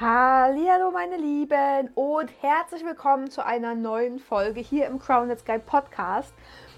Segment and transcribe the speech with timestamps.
[0.00, 6.32] Hallo meine Lieben und herzlich willkommen zu einer neuen Folge hier im Crowned Sky Podcast.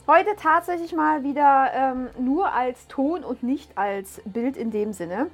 [0.09, 5.31] Heute tatsächlich mal wieder ähm, nur als Ton und nicht als Bild in dem Sinne.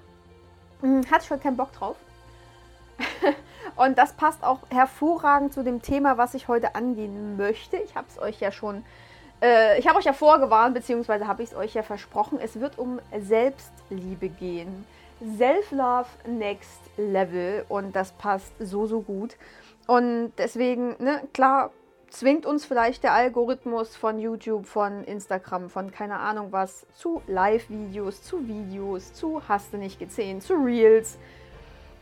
[0.83, 1.97] Hm, hatte ich heute keinen Bock drauf.
[3.77, 7.79] und das passt auch hervorragend zu dem Thema, was ich heute angehen möchte.
[7.79, 8.85] Ich habe es euch ja schon,
[9.41, 12.39] äh, ich habe euch ja vorgewarnt, beziehungsweise habe ich es euch ja versprochen.
[12.39, 14.85] Es wird um Selbstliebe gehen.
[15.37, 19.37] Self-Love Next Level und das passt so, so gut.
[19.87, 21.71] Und deswegen, ne, klar,
[22.11, 28.23] zwingt uns vielleicht der Algorithmus von YouTube, von Instagram, von keine Ahnung was, zu Live-Videos,
[28.23, 31.19] zu Videos, zu hast du nicht gesehen, zu Reels.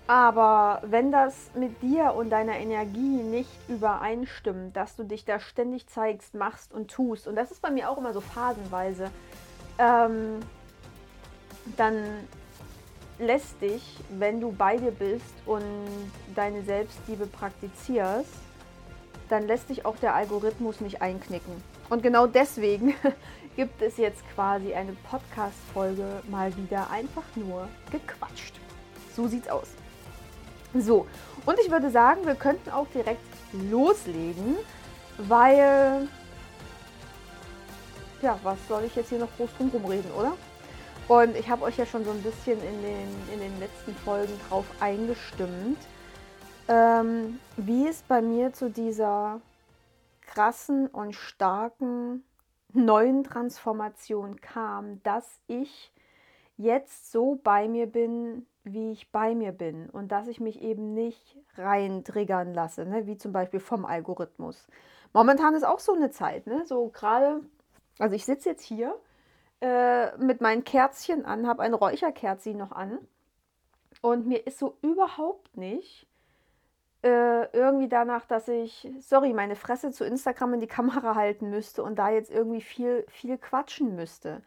[0.09, 5.89] Aber wenn das mit dir und deiner Energie nicht übereinstimmt, dass du dich da ständig
[5.89, 9.11] zeigst, machst und tust, und das ist bei mir auch immer so phasenweise,
[9.79, 10.39] ähm,
[11.77, 12.05] dann
[13.19, 15.65] lässt dich, wenn du bei dir bist und
[16.35, 18.29] deine Selbstliebe praktizierst,
[19.29, 21.63] dann lässt dich auch der Algorithmus nicht einknicken.
[21.89, 22.95] Und genau deswegen
[23.57, 28.55] gibt es jetzt quasi eine Podcast-Folge mal wieder einfach nur gequatscht.
[29.15, 29.69] So sieht's aus.
[30.75, 31.07] So,
[31.47, 33.21] und ich würde sagen, wir könnten auch direkt
[33.71, 34.57] loslegen,
[35.17, 36.09] weil,
[38.21, 40.35] ja, was soll ich jetzt hier noch groß drum reden, oder?
[41.09, 44.33] Und ich habe euch ja schon so ein bisschen in den, in den letzten Folgen
[44.49, 45.79] drauf eingestimmt,
[46.67, 49.41] ähm, wie es bei mir zu dieser
[50.23, 52.25] krassen und starken
[52.73, 55.93] neuen Transformation kam, dass ich
[56.57, 60.93] jetzt so bei mir bin, wie ich bei mir bin und dass ich mich eben
[60.93, 63.07] nicht rein triggern lasse, ne?
[63.07, 64.67] wie zum Beispiel vom Algorithmus.
[65.13, 66.65] Momentan ist auch so eine Zeit, ne?
[66.67, 67.43] so gerade,
[68.01, 68.97] also ich sitze jetzt hier
[69.61, 72.99] äh, mit meinen Kerzchen an, habe ein Räucherkerzchen noch an.
[74.03, 76.07] Und mir ist so überhaupt nicht
[77.03, 81.83] äh, irgendwie danach, dass ich, sorry, meine Fresse zu Instagram in die Kamera halten müsste
[81.83, 84.43] und da jetzt irgendwie viel, viel quatschen müsste.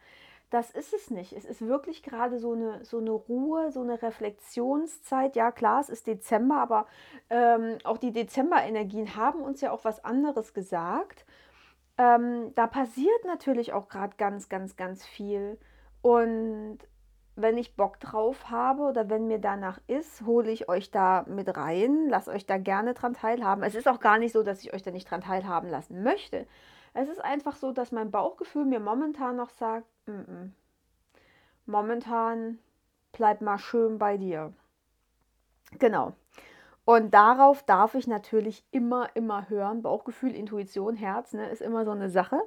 [0.50, 1.32] Das ist es nicht.
[1.32, 5.36] Es ist wirklich gerade so eine, so eine Ruhe, so eine Reflexionszeit.
[5.36, 6.86] Ja, klar, es ist Dezember, aber
[7.30, 11.24] ähm, auch die Dezemberenergien haben uns ja auch was anderes gesagt
[12.00, 15.58] ähm, da passiert natürlich auch gerade ganz, ganz, ganz viel.
[16.00, 16.78] Und
[17.36, 21.54] wenn ich Bock drauf habe oder wenn mir danach ist, hole ich euch da mit
[21.58, 23.62] rein, lasst euch da gerne dran teilhaben.
[23.62, 26.46] Es ist auch gar nicht so, dass ich euch da nicht dran teilhaben lassen möchte.
[26.94, 30.50] Es ist einfach so, dass mein Bauchgefühl mir momentan noch sagt, m -m.
[31.66, 32.58] momentan
[33.12, 34.54] bleib mal schön bei dir.
[35.78, 36.14] Genau.
[36.90, 39.80] Und darauf darf ich natürlich immer, immer hören.
[39.80, 42.40] Bauchgefühl, Intuition, Herz ne, ist immer so eine Sache.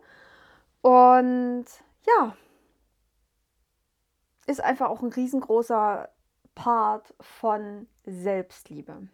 [0.81, 1.63] Und
[2.05, 2.35] ja,
[4.45, 6.09] ist einfach auch ein riesengroßer
[6.55, 9.07] Part von Selbstliebe.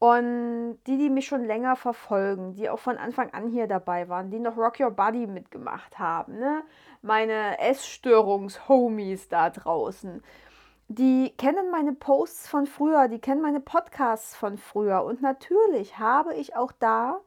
[0.00, 4.32] Und die, die mich schon länger verfolgen, die auch von Anfang an hier dabei waren,
[4.32, 6.64] die noch Rock Your Body mitgemacht haben, ne?
[7.02, 10.24] meine Essstörungs-Homies da draußen,
[10.90, 15.04] die kennen meine Posts von früher, die kennen meine Podcasts von früher.
[15.04, 17.20] Und natürlich habe ich auch da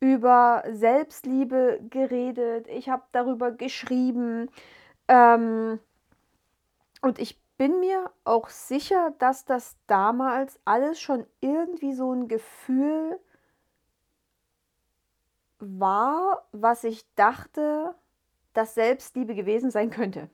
[0.00, 2.66] über Selbstliebe geredet.
[2.66, 4.50] Ich habe darüber geschrieben.
[5.08, 5.80] Ähm,
[7.02, 13.20] und ich bin mir auch sicher, dass das damals alles schon irgendwie so ein Gefühl
[15.58, 17.94] war, was ich dachte,
[18.54, 20.30] dass Selbstliebe gewesen sein könnte.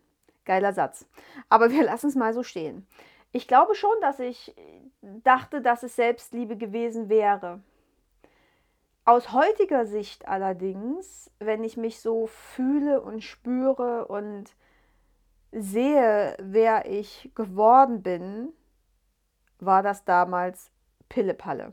[0.50, 1.06] Geiler Satz.
[1.48, 2.84] Aber wir lassen es mal so stehen.
[3.30, 4.52] Ich glaube schon, dass ich
[5.00, 7.60] dachte, dass es Selbstliebe gewesen wäre.
[9.04, 14.56] Aus heutiger Sicht allerdings, wenn ich mich so fühle und spüre und
[15.52, 18.48] sehe, wer ich geworden bin,
[19.60, 20.72] war das damals
[21.08, 21.72] Pillepalle.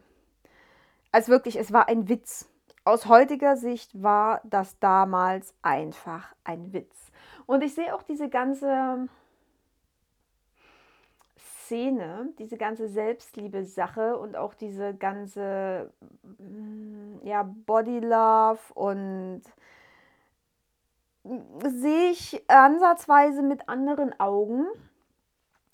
[1.11, 2.47] Als wirklich, es war ein Witz.
[2.83, 7.06] Aus heutiger Sicht war das damals einfach ein Witz.
[7.47, 9.07] Und ich sehe auch diese ganze
[11.37, 15.91] Szene, diese ganze Selbstliebe-Sache und auch diese ganze
[16.23, 19.41] mm, ja, Body Love und
[21.63, 24.65] sehe ich ansatzweise mit anderen Augen,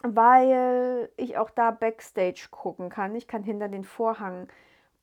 [0.04, 3.16] weil ich auch da Backstage gucken kann.
[3.16, 4.48] Ich kann hinter den Vorhang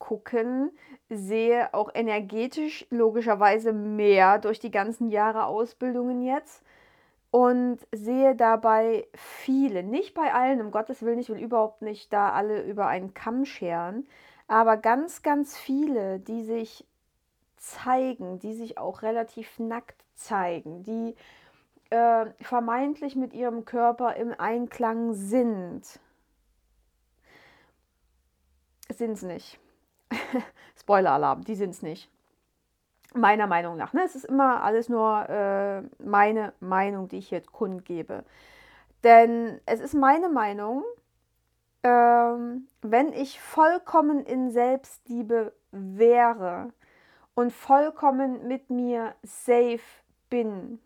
[0.01, 0.73] gucken,
[1.09, 6.65] sehe auch energetisch logischerweise mehr durch die ganzen Jahre Ausbildungen jetzt
[7.31, 12.33] und sehe dabei viele, nicht bei allen, um Gottes Willen, ich will überhaupt nicht da
[12.33, 14.09] alle über einen Kamm scheren,
[14.49, 16.85] aber ganz, ganz viele, die sich
[17.57, 21.15] zeigen, die sich auch relativ nackt zeigen, die
[21.91, 26.01] äh, vermeintlich mit ihrem Körper im Einklang sind
[29.01, 29.59] sind es nicht.
[30.81, 32.11] Spoiler-Alarm, die sind es nicht.
[33.15, 33.93] Meiner Meinung nach.
[33.93, 34.03] Ne?
[34.05, 38.25] Es ist immer alles nur äh, meine Meinung, die ich hier kundgebe.
[39.03, 40.85] Denn es ist meine Meinung,
[41.83, 46.73] ähm, wenn ich vollkommen in Selbstliebe wäre
[47.35, 49.81] und vollkommen mit mir safe
[50.29, 50.79] bin,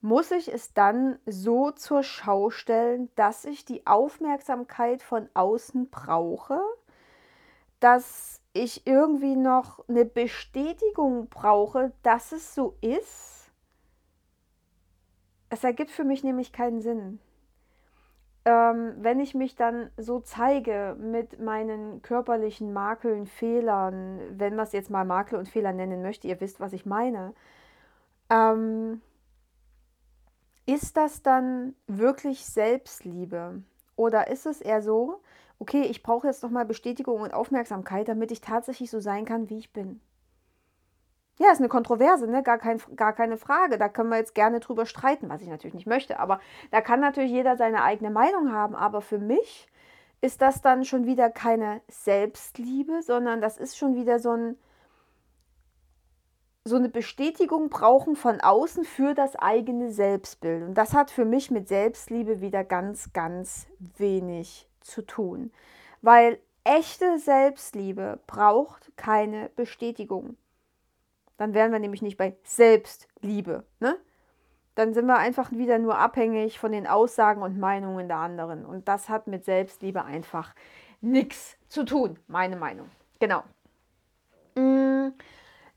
[0.00, 6.60] muss ich es dann so zur Schau stellen, dass ich die Aufmerksamkeit von außen brauche,
[7.84, 13.52] dass ich irgendwie noch eine Bestätigung brauche, dass es so ist.
[15.50, 17.18] Es ergibt für mich nämlich keinen Sinn.
[18.46, 24.72] Ähm, wenn ich mich dann so zeige mit meinen körperlichen Makeln, Fehlern, wenn man es
[24.72, 27.34] jetzt mal Makel und Fehler nennen möchte, ihr wisst, was ich meine,
[28.30, 29.02] ähm,
[30.64, 33.62] ist das dann wirklich Selbstliebe?
[33.94, 35.20] Oder ist es eher so,
[35.58, 39.58] okay, ich brauche jetzt nochmal Bestätigung und Aufmerksamkeit, damit ich tatsächlich so sein kann, wie
[39.58, 40.00] ich bin.
[41.38, 42.44] Ja, ist eine Kontroverse, ne?
[42.44, 43.76] gar, kein, gar keine Frage.
[43.76, 46.20] Da können wir jetzt gerne drüber streiten, was ich natürlich nicht möchte.
[46.20, 46.40] Aber
[46.70, 48.76] da kann natürlich jeder seine eigene Meinung haben.
[48.76, 49.68] Aber für mich
[50.20, 54.56] ist das dann schon wieder keine Selbstliebe, sondern das ist schon wieder so, ein,
[56.64, 60.62] so eine Bestätigung brauchen von außen für das eigene Selbstbild.
[60.62, 63.66] Und das hat für mich mit Selbstliebe wieder ganz, ganz
[63.98, 65.52] wenig zu tun.
[66.02, 70.36] Weil echte Selbstliebe braucht keine Bestätigung.
[71.36, 73.64] Dann wären wir nämlich nicht bei Selbstliebe.
[73.80, 73.98] Ne?
[74.74, 78.64] Dann sind wir einfach wieder nur abhängig von den Aussagen und Meinungen der anderen.
[78.64, 80.54] Und das hat mit Selbstliebe einfach
[81.00, 82.90] nichts zu tun, meine Meinung.
[83.20, 83.42] Genau.
[84.54, 85.12] Mm,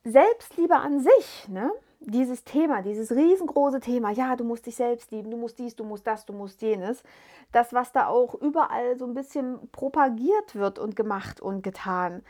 [0.04, 1.72] Selbstliebe an sich, ne?
[2.00, 5.84] Dieses Thema, dieses riesengroße Thema, ja, du musst dich selbst lieben, du musst dies, du
[5.84, 7.04] musst das, du musst jenes,
[7.52, 12.24] das, was da auch überall so ein bisschen propagiert wird und gemacht und getan,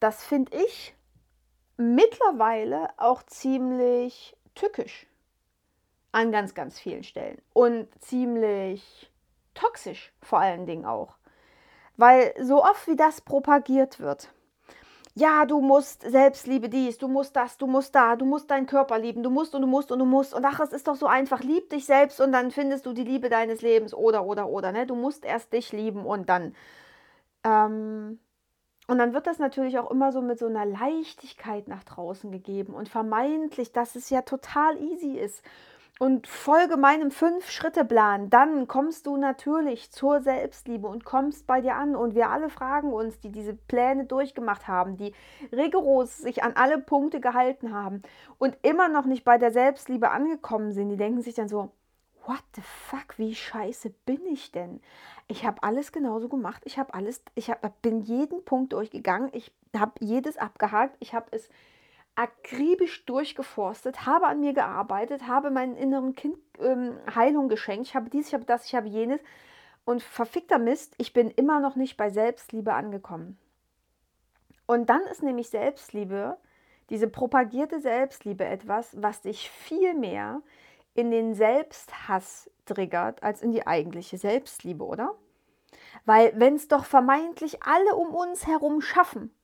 [0.00, 0.94] das finde ich
[1.76, 5.06] mittlerweile auch ziemlich tückisch
[6.12, 9.10] an ganz, ganz vielen Stellen und ziemlich
[9.54, 11.16] toxisch vor allen Dingen auch.
[11.96, 14.32] Weil so oft wie das propagiert wird,
[15.14, 18.98] ja, du musst Selbstliebe dies, du musst das, du musst da, du musst deinen Körper
[18.98, 20.32] lieben, du musst und du musst und du musst.
[20.32, 23.04] Und ach, es ist doch so einfach, lieb dich selbst und dann findest du die
[23.04, 24.72] Liebe deines Lebens oder, oder, oder.
[24.72, 24.86] Ne?
[24.86, 26.54] Du musst erst dich lieben und dann.
[27.44, 28.20] Ähm,
[28.88, 32.74] und dann wird das natürlich auch immer so mit so einer Leichtigkeit nach draußen gegeben
[32.74, 35.42] und vermeintlich, dass es ja total easy ist
[36.02, 41.94] und folge meinem Fünf-Schritte-Plan, dann kommst du natürlich zur Selbstliebe und kommst bei dir an.
[41.94, 45.14] Und wir alle fragen uns, die diese Pläne durchgemacht haben, die
[45.52, 48.02] rigoros sich an alle Punkte gehalten haben
[48.38, 51.70] und immer noch nicht bei der Selbstliebe angekommen sind, die denken sich dann so,
[52.26, 54.80] what the fuck, wie scheiße bin ich denn?
[55.28, 59.52] Ich habe alles genauso gemacht, ich habe alles, ich hab, bin jeden Punkt durchgegangen, ich
[59.76, 61.48] habe jedes abgehakt, ich habe es
[62.14, 68.10] akribisch durchgeforstet, habe an mir gearbeitet, habe meinem inneren Kind ähm, Heilung geschenkt, ich habe
[68.10, 69.20] dies, ich habe das, ich habe jenes.
[69.84, 73.38] Und verfickter Mist, ich bin immer noch nicht bei Selbstliebe angekommen.
[74.66, 76.38] Und dann ist nämlich Selbstliebe,
[76.90, 80.42] diese propagierte Selbstliebe etwas, was dich viel mehr
[80.94, 85.14] in den Selbsthass triggert als in die eigentliche Selbstliebe, oder?
[86.04, 89.34] Weil wenn es doch vermeintlich alle um uns herum schaffen,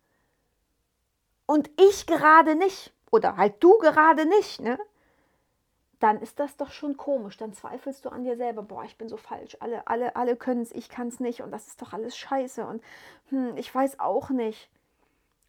[1.48, 4.78] und ich gerade nicht oder halt du gerade nicht, ne?
[5.98, 7.38] Dann ist das doch schon komisch.
[7.38, 8.62] Dann zweifelst du an dir selber.
[8.62, 9.56] Boah, ich bin so falsch.
[9.58, 11.40] Alle, alle, alle können es, ich kann es nicht.
[11.42, 12.64] Und das ist doch alles scheiße.
[12.66, 12.82] Und
[13.30, 14.70] hm, ich weiß auch nicht.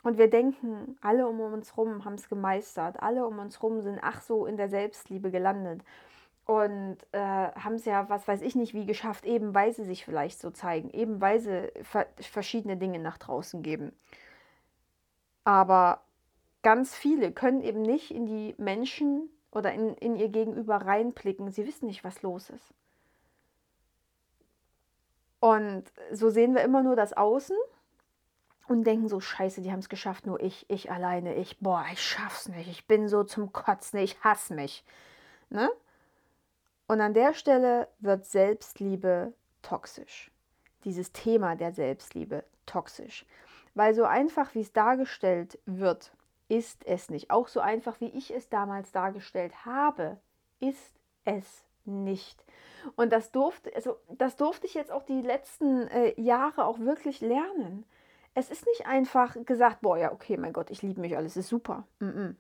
[0.02, 3.04] Und wir denken, alle um uns rum haben es gemeistert.
[3.04, 5.82] Alle um uns rum sind ach so in der Selbstliebe gelandet.
[6.46, 10.06] Und äh, haben es ja, was weiß ich nicht, wie geschafft, eben weil sie sich
[10.06, 10.90] vielleicht so zeigen.
[10.92, 13.92] Eben weil sie ver verschiedene Dinge nach draußen geben.
[15.44, 16.02] Aber
[16.62, 21.52] ganz viele können eben nicht in die Menschen oder in, in ihr Gegenüber reinblicken.
[21.52, 22.74] Sie wissen nicht, was los ist.
[25.40, 27.56] Und so sehen wir immer nur das Außen
[28.68, 32.02] und denken so, scheiße, die haben es geschafft, nur ich, ich alleine, ich, boah, ich
[32.02, 34.84] schaff's nicht, ich bin so zum Kotzen, ich hasse mich.
[35.50, 35.70] Ne?
[36.88, 40.32] Und an der Stelle wird Selbstliebe toxisch.
[40.84, 43.26] Dieses Thema der Selbstliebe toxisch.
[43.80, 46.12] Weil so einfach, wie es dargestellt wird,
[46.50, 47.32] ist es nicht.
[47.32, 50.18] Auch so einfach, wie ich es damals dargestellt habe,
[50.60, 52.44] ist es nicht.
[52.98, 57.22] Und das durfte, also das durfte ich jetzt auch die letzten äh, Jahre auch wirklich
[57.22, 57.86] lernen.
[58.34, 61.48] Es ist nicht einfach gesagt, boah, ja, okay, mein Gott, ich liebe mich, alles ist
[61.48, 61.88] super.
[62.00, 62.36] Mm -mm.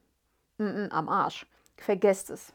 [0.57, 1.47] Mm am Arsch.
[1.77, 2.51] Vergesst es.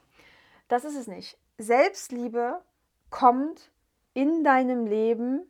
[0.69, 1.39] Das ist es nicht.
[1.57, 2.61] Selbstliebe
[3.09, 3.71] kommt
[4.13, 5.41] in deinem Leben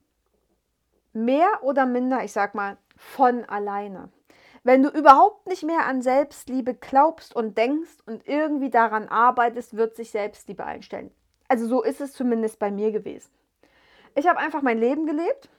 [1.12, 4.10] mehr oder minder, ich sag mal, von alleine.
[4.62, 9.94] Wenn du überhaupt nicht mehr an Selbstliebe glaubst und denkst und irgendwie daran arbeitest, wird
[9.94, 11.10] sich Selbstliebe einstellen.
[11.48, 13.30] Also so ist es zumindest bei mir gewesen.
[14.14, 15.50] Ich habe einfach mein Leben gelebt,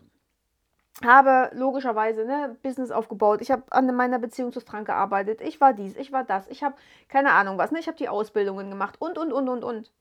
[1.04, 3.42] habe logischerweise ne, Business aufgebaut.
[3.42, 5.42] Ich habe an meiner Beziehung zu Frank gearbeitet.
[5.42, 6.48] Ich war dies, ich war das.
[6.48, 6.76] Ich habe
[7.10, 7.72] keine Ahnung was.
[7.72, 7.80] Ne?
[7.80, 9.92] Ich habe die Ausbildungen gemacht und, und, und, und, und.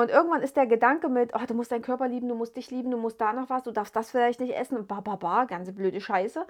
[0.00, 2.70] Und irgendwann ist der Gedanke mit, oh, du musst deinen Körper lieben, du musst dich
[2.70, 5.16] lieben, du musst da noch was, du darfst das vielleicht nicht essen und ba, ba,
[5.16, 6.46] ba, ganze blöde Scheiße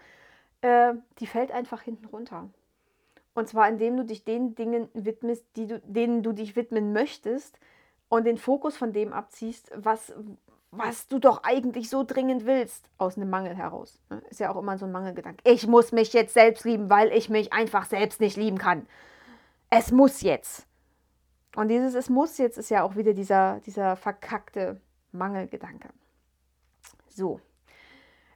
[0.62, 2.48] äh, die fällt einfach hinten runter.
[3.34, 7.58] Und zwar indem du dich den Dingen widmest, die du, denen du dich widmen möchtest
[8.08, 10.12] und den Fokus von dem abziehst, was,
[10.70, 14.00] was du doch eigentlich so dringend willst, aus einem Mangel heraus.
[14.10, 14.20] Ne?
[14.30, 15.42] Ist ja auch immer so ein Mangelgedanke.
[15.44, 18.86] Ich muss mich jetzt selbst lieben, weil ich mich einfach selbst nicht lieben kann.
[19.70, 20.66] Es muss jetzt.
[21.56, 24.80] Und dieses Es muss jetzt ist ja auch wieder dieser, dieser verkackte
[25.12, 25.88] Mangelgedanke.
[27.08, 27.40] So,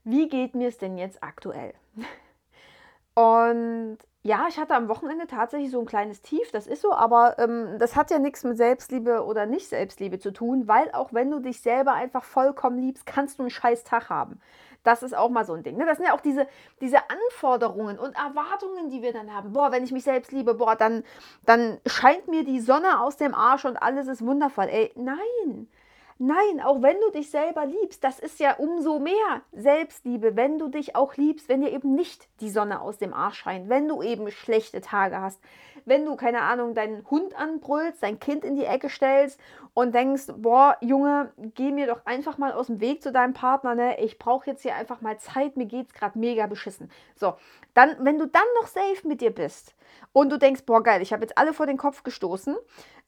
[0.02, 1.74] wie geht mir es denn jetzt aktuell?
[3.14, 7.38] Und ja, ich hatte am Wochenende tatsächlich so ein kleines Tief, das ist so, aber
[7.38, 11.30] ähm, das hat ja nichts mit Selbstliebe oder nicht Selbstliebe zu tun, weil auch wenn
[11.30, 14.40] du dich selber einfach vollkommen liebst, kannst du einen scheiß Tag haben.
[14.84, 15.76] Das ist auch mal so ein Ding.
[15.76, 15.86] Ne?
[15.86, 16.46] Das sind ja auch diese,
[16.80, 19.52] diese Anforderungen und Erwartungen, die wir dann haben.
[19.52, 21.02] Boah, wenn ich mich selbst liebe, boah, dann,
[21.44, 24.66] dann scheint mir die Sonne aus dem Arsch und alles ist wundervoll.
[24.66, 25.68] Ey, nein.
[26.18, 30.68] Nein, auch wenn du dich selber liebst, das ist ja umso mehr Selbstliebe, wenn du
[30.68, 34.00] dich auch liebst, wenn dir eben nicht die Sonne aus dem Arsch scheint, wenn du
[34.00, 35.40] eben schlechte Tage hast,
[35.86, 39.40] wenn du, keine Ahnung, deinen Hund anbrüllst, dein Kind in die Ecke stellst
[39.74, 43.74] und denkst, boah, Junge, geh mir doch einfach mal aus dem Weg zu deinem Partner,
[43.74, 43.98] ne?
[43.98, 46.90] Ich brauche jetzt hier einfach mal Zeit, mir geht's gerade mega beschissen.
[47.16, 47.34] So,
[47.74, 49.74] dann, wenn du dann noch safe mit dir bist
[50.12, 52.56] und du denkst, boah, geil, ich habe jetzt alle vor den Kopf gestoßen,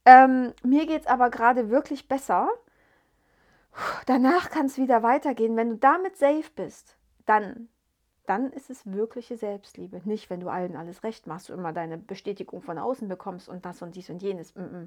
[0.04, 2.48] ähm, mir geht's aber gerade wirklich besser
[4.06, 5.56] danach kann es wieder weitergehen.
[5.56, 7.68] Wenn du damit safe bist, dann,
[8.26, 10.00] dann ist es wirkliche Selbstliebe.
[10.04, 13.64] Nicht, wenn du allen alles recht machst, du immer deine Bestätigung von außen bekommst und
[13.64, 14.54] das und dies und jenes.
[14.54, 14.87] Mm -mm.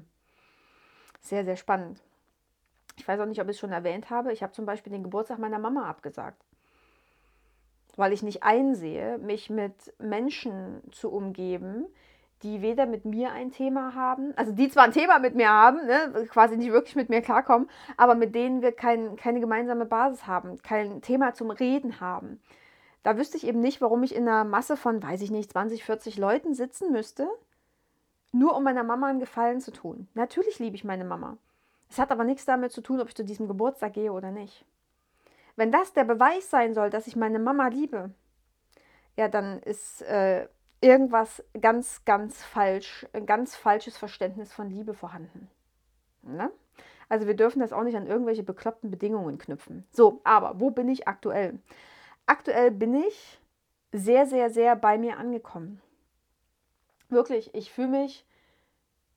[1.20, 2.02] Sehr, sehr spannend.
[2.96, 4.32] Ich weiß auch nicht, ob ich es schon erwähnt habe.
[4.32, 6.42] Ich habe zum Beispiel den Geburtstag meiner Mama abgesagt.
[7.96, 11.86] Weil ich nicht einsehe, mich mit Menschen zu umgeben,
[12.42, 15.86] die weder mit mir ein Thema haben, also die zwar ein Thema mit mir haben,
[15.86, 20.26] ne, quasi nicht wirklich mit mir klarkommen, aber mit denen wir kein, keine gemeinsame Basis
[20.26, 22.40] haben, kein Thema zum Reden haben.
[23.02, 25.84] Da wüsste ich eben nicht, warum ich in einer Masse von, weiß ich nicht, 20,
[25.84, 27.28] 40 Leuten sitzen müsste,
[28.32, 30.08] nur um meiner Mama einen Gefallen zu tun.
[30.14, 31.36] Natürlich liebe ich meine Mama.
[31.90, 34.64] Es hat aber nichts damit zu tun, ob ich zu diesem Geburtstag gehe oder nicht.
[35.56, 38.10] Wenn das der Beweis sein soll, dass ich meine Mama liebe,
[39.16, 40.46] ja, dann ist äh,
[40.80, 45.48] irgendwas ganz, ganz falsch, ein ganz falsches Verständnis von Liebe vorhanden.
[46.22, 46.50] Ne?
[47.08, 49.86] Also wir dürfen das auch nicht an irgendwelche bekloppten Bedingungen knüpfen.
[49.90, 51.58] So, aber wo bin ich aktuell?
[52.26, 53.40] Aktuell bin ich
[53.92, 55.82] sehr, sehr, sehr bei mir angekommen.
[57.08, 58.24] Wirklich, ich fühle mich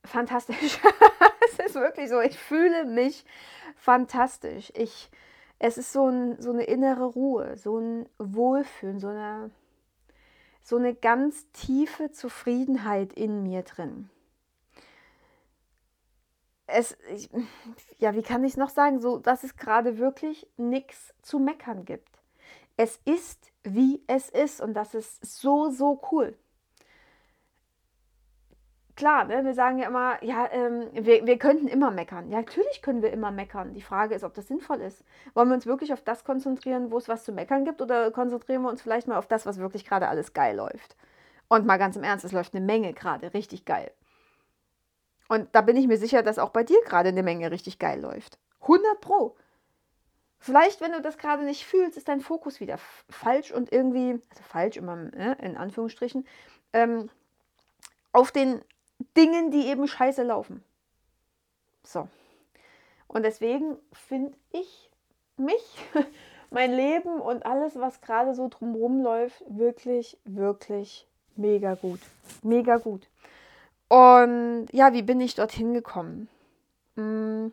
[0.03, 0.79] fantastisch.
[1.45, 3.23] es ist wirklich so, ich fühle mich
[3.77, 4.73] fantastisch.
[4.75, 5.11] Ich,
[5.59, 9.51] es ist so, ein, so eine innere Ruhe, so ein Wohlfühlen, so eine
[10.63, 14.09] so eine ganz tiefe Zufriedenheit in mir drin.
[16.65, 17.29] Es, ich,
[17.99, 21.85] ja, wie kann ich es noch sagen, so dass es gerade wirklich nichts zu meckern
[21.85, 22.19] gibt.
[22.77, 26.35] Es ist, wie es ist und das ist so, so cool
[28.95, 32.29] klar, ne, wir sagen ja immer, ja, ähm, wir, wir könnten immer meckern.
[32.29, 33.73] Ja, natürlich können wir immer meckern.
[33.73, 35.03] Die Frage ist, ob das sinnvoll ist.
[35.33, 38.61] Wollen wir uns wirklich auf das konzentrieren, wo es was zu meckern gibt, oder konzentrieren
[38.61, 40.95] wir uns vielleicht mal auf das, was wirklich gerade alles geil läuft?
[41.47, 43.91] Und mal ganz im Ernst, es läuft eine Menge gerade richtig geil.
[45.27, 47.99] Und da bin ich mir sicher, dass auch bei dir gerade eine Menge richtig geil
[47.99, 48.37] läuft.
[48.61, 49.35] 100 Pro.
[50.37, 52.77] Vielleicht, wenn du das gerade nicht fühlst, ist dein Fokus wieder
[53.09, 56.27] falsch und irgendwie, also falsch immer ne, in Anführungsstrichen,
[56.73, 57.09] ähm,
[58.11, 58.61] auf den
[59.17, 60.63] Dingen, die eben scheiße laufen.
[61.83, 62.07] So.
[63.07, 64.89] Und deswegen finde ich
[65.37, 65.63] mich,
[66.49, 71.99] mein Leben und alles, was gerade so drumherum läuft, wirklich, wirklich mega gut.
[72.41, 73.07] Mega gut.
[73.89, 76.27] Und ja, wie bin ich dorthin gekommen?
[76.95, 77.47] Mm,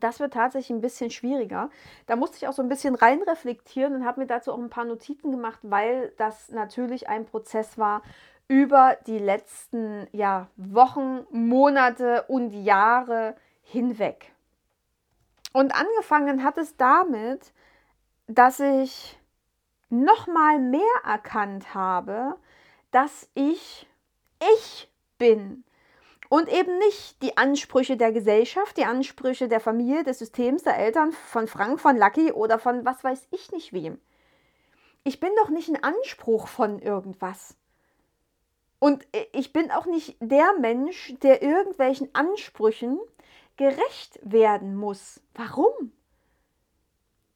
[0.00, 1.70] das wird tatsächlich ein bisschen schwieriger.
[2.06, 4.84] Da musste ich auch so ein bisschen reinreflektieren und habe mir dazu auch ein paar
[4.84, 8.02] Notizen gemacht, weil das natürlich ein Prozess war,
[8.48, 14.32] über die letzten ja, Wochen, Monate und Jahre hinweg.
[15.52, 17.52] Und angefangen hat es damit,
[18.26, 19.18] dass ich
[19.88, 22.36] nochmal mehr erkannt habe,
[22.90, 23.86] dass ich
[24.58, 25.64] ich bin
[26.28, 31.12] und eben nicht die Ansprüche der Gesellschaft, die Ansprüche der Familie, des Systems, der Eltern,
[31.12, 34.00] von Frank, von Lucky oder von was weiß ich nicht wem.
[35.04, 37.56] Ich bin doch nicht in Anspruch von irgendwas.
[38.84, 43.00] Und ich bin auch nicht der Mensch, der irgendwelchen Ansprüchen
[43.56, 45.22] gerecht werden muss.
[45.32, 45.92] Warum?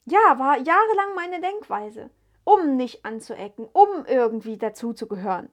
[0.05, 2.11] Ja, war jahrelang meine Denkweise,
[2.43, 5.49] um nicht anzuecken, um irgendwie dazuzugehören.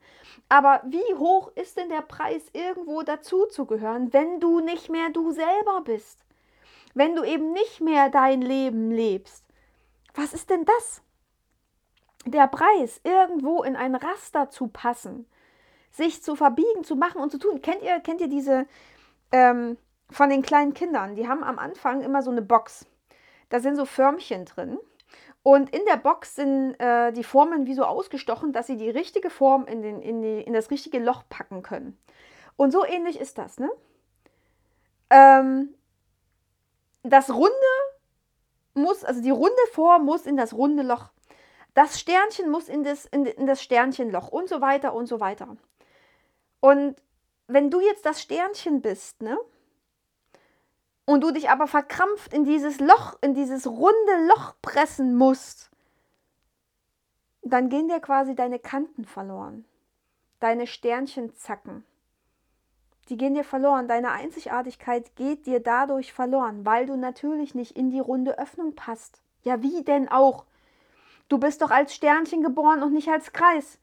[0.51, 5.81] Aber wie hoch ist denn der Preis, irgendwo dazuzugehören, wenn du nicht mehr du selber
[5.83, 6.27] bist?
[6.93, 9.47] Wenn du eben nicht mehr dein Leben lebst?
[10.15, 11.01] Was ist denn das?
[12.27, 15.27] Der Preis, irgendwo in ein Raster zu passen,
[15.97, 17.63] sich zu verbiegen, zu machen und zu tun.
[17.63, 18.67] Kennt ihr, kennt ihr diese
[19.33, 19.77] ähm,
[20.11, 21.17] von den kleinen Kindern?
[21.17, 22.87] Die haben am Anfang immer so eine Box
[23.49, 24.79] da sind so Förmchen drin.
[25.43, 29.31] Und in der Box sind äh, die Formen wie so ausgestochen, dass sie die richtige
[29.31, 31.97] Form in, den, in, die, in das richtige Loch packen können.
[32.57, 33.59] Und so ähnlich ist das.
[33.59, 33.71] Ne?
[35.11, 35.75] Ähm,
[37.05, 37.53] das Runde
[38.75, 41.11] muss, also die runde Form muss in das runde Loch.
[41.75, 45.57] Das Sternchen muss in das, in, in das Sternchenloch und so weiter und so weiter.
[46.67, 46.97] Und
[47.47, 49.39] wenn du jetzt das Sternchen bist, ne,
[51.05, 55.71] und du dich aber verkrampft in dieses Loch, in dieses runde Loch pressen musst,
[57.43, 59.65] dann gehen dir quasi deine Kanten verloren,
[60.41, 61.85] deine Sternchenzacken.
[63.11, 67.91] Die gehen dir verloren, deine Einzigartigkeit geht dir dadurch verloren, weil du natürlich nicht in
[67.91, 69.23] die runde Öffnung passt.
[69.45, 70.47] Ja, wie denn auch?
[71.29, 73.79] Du bist doch als Sternchen geboren und nicht als Kreis.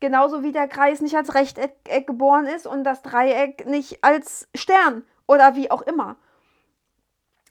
[0.00, 5.04] Genauso wie der Kreis nicht als Rechteck geboren ist und das Dreieck nicht als Stern
[5.26, 6.16] oder wie auch immer.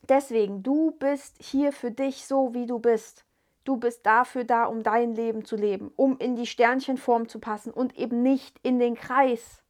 [0.07, 3.25] Deswegen, du bist hier für dich so, wie du bist.
[3.63, 7.71] Du bist dafür da, um dein Leben zu leben, um in die Sternchenform zu passen
[7.71, 9.63] und eben nicht in den Kreis.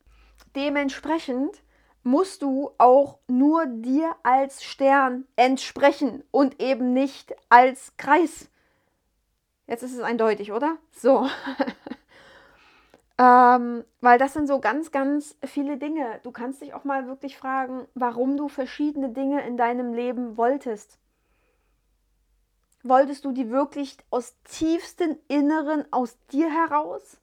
[0.54, 1.62] Dementsprechend
[2.04, 8.50] musst du auch nur dir als Stern entsprechen und eben nicht als Kreis.
[9.66, 10.78] Jetzt ist es eindeutig, oder?
[10.92, 11.28] So.
[13.18, 16.20] Ähm, weil das sind so ganz, ganz viele Dinge.
[16.24, 21.00] Du kannst dich auch mal wirklich fragen, warum du verschiedene Dinge in deinem Leben wolltest.
[22.84, 27.20] Wolltest du die wirklich aus tiefstem Inneren, aus dir heraus?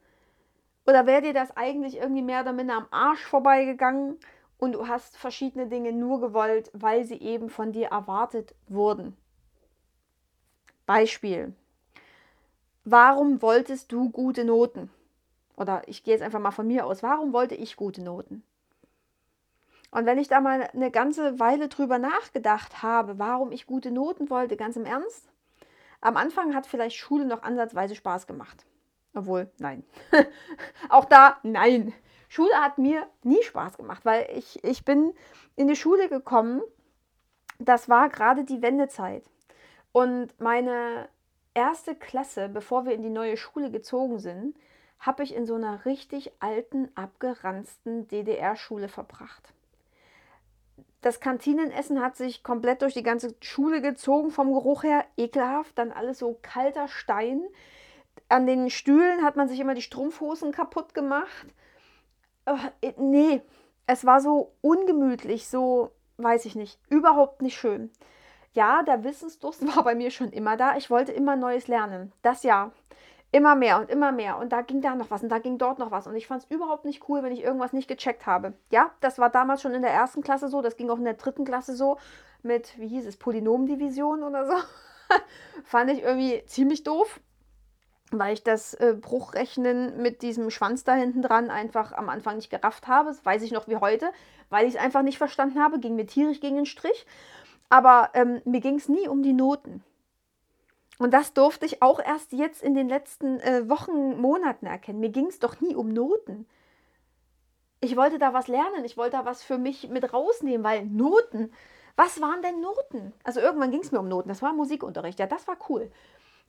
[0.86, 4.18] Oder wäre dir das eigentlich irgendwie mehr oder minder am Arsch vorbeigegangen
[4.58, 9.16] und du hast verschiedene Dinge nur gewollt, weil sie eben von dir erwartet wurden?
[10.86, 11.54] Beispiel.
[12.84, 14.90] Warum wolltest du gute Noten?
[15.56, 17.02] Oder ich gehe jetzt einfach mal von mir aus.
[17.02, 18.42] Warum wollte ich gute Noten?
[19.90, 24.30] Und wenn ich da mal eine ganze Weile drüber nachgedacht habe, warum ich gute Noten
[24.30, 25.28] wollte, ganz im Ernst,
[26.00, 28.64] am Anfang hat vielleicht Schule noch ansatzweise Spaß gemacht.
[29.14, 29.84] Obwohl, nein.
[30.88, 31.92] Auch da, nein.
[32.28, 35.12] Schule hat mir nie Spaß gemacht, weil ich, ich bin
[35.54, 36.62] in die Schule gekommen,
[37.58, 39.24] das war gerade die Wendezeit.
[39.92, 41.08] Und meine
[41.52, 44.56] erste Klasse, bevor wir in die neue Schule gezogen sind,
[45.02, 49.52] habe ich in so einer richtig alten, abgeranzten DDR-Schule verbracht.
[51.00, 55.90] Das Kantinenessen hat sich komplett durch die ganze Schule gezogen, vom Geruch her ekelhaft, dann
[55.90, 57.42] alles so kalter Stein.
[58.28, 61.46] An den Stühlen hat man sich immer die Strumpfhosen kaputt gemacht.
[62.46, 62.58] Oh,
[62.96, 63.42] nee,
[63.86, 67.90] es war so ungemütlich, so weiß ich nicht, überhaupt nicht schön.
[68.52, 70.76] Ja, der Wissensdurst war bei mir schon immer da.
[70.76, 72.12] Ich wollte immer Neues lernen.
[72.22, 72.70] Das ja
[73.32, 74.38] immer mehr und immer mehr.
[74.38, 76.06] Und da ging da noch was und da ging dort noch was.
[76.06, 78.52] Und ich fand es überhaupt nicht cool, wenn ich irgendwas nicht gecheckt habe.
[78.70, 81.14] Ja, das war damals schon in der ersten Klasse so, das ging auch in der
[81.14, 81.98] dritten Klasse so
[82.42, 84.52] mit, wie hieß es, Polynomdivision oder so.
[85.64, 87.20] fand ich irgendwie ziemlich doof,
[88.10, 92.50] weil ich das äh, Bruchrechnen mit diesem Schwanz da hinten dran einfach am Anfang nicht
[92.50, 93.08] gerafft habe.
[93.08, 94.10] Das weiß ich noch wie heute,
[94.50, 97.06] weil ich es einfach nicht verstanden habe, ging mir tierisch gegen den Strich.
[97.70, 99.82] Aber ähm, mir ging es nie um die Noten.
[100.98, 105.00] Und das durfte ich auch erst jetzt in den letzten äh, Wochen, Monaten erkennen.
[105.00, 106.46] Mir ging es doch nie um Noten.
[107.80, 111.52] Ich wollte da was lernen, ich wollte da was für mich mit rausnehmen, weil Noten,
[111.96, 113.12] was waren denn Noten?
[113.24, 115.90] Also irgendwann ging es mir um Noten, das war Musikunterricht, ja, das war cool.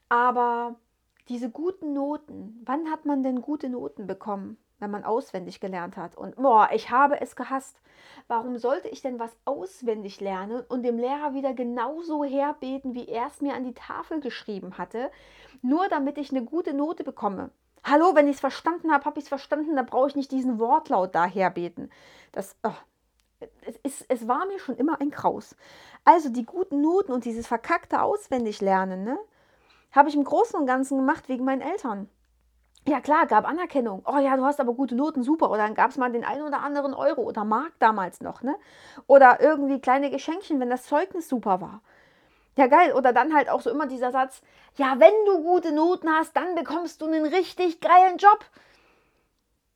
[0.10, 0.76] Aber
[1.30, 4.58] diese guten Noten, wann hat man denn gute Noten bekommen?
[4.84, 6.16] Wenn man auswendig gelernt hat.
[6.16, 7.80] Und boah, ich habe es gehasst.
[8.28, 13.28] Warum sollte ich denn was auswendig lernen und dem Lehrer wieder genauso herbeten, wie er
[13.28, 15.10] es mir an die Tafel geschrieben hatte,
[15.62, 17.50] nur damit ich eine gute Note bekomme?
[17.86, 20.60] Hallo, wenn ich es verstanden habe, habe ich es verstanden, da brauche ich nicht diesen
[20.60, 21.90] Wortlaut da herbeten.
[22.32, 22.72] Das, oh,
[23.62, 25.56] es, ist, es war mir schon immer ein Kraus.
[26.04, 29.18] Also die guten Noten und dieses verkackte Auswendiglernen, ne,
[29.92, 32.10] habe ich im Großen und Ganzen gemacht wegen meinen Eltern.
[32.86, 34.02] Ja klar, gab Anerkennung.
[34.06, 35.50] Oh ja, du hast aber gute Noten, super.
[35.50, 38.56] Oder dann gab es mal den einen oder anderen Euro oder Mark damals noch, ne?
[39.08, 41.82] Oder irgendwie kleine Geschenkchen, wenn das Zeugnis super war.
[42.58, 42.94] Ja, geil.
[42.94, 44.42] Oder dann halt auch so immer dieser Satz,
[44.76, 48.46] ja, wenn du gute Noten hast, dann bekommst du einen richtig geilen Job.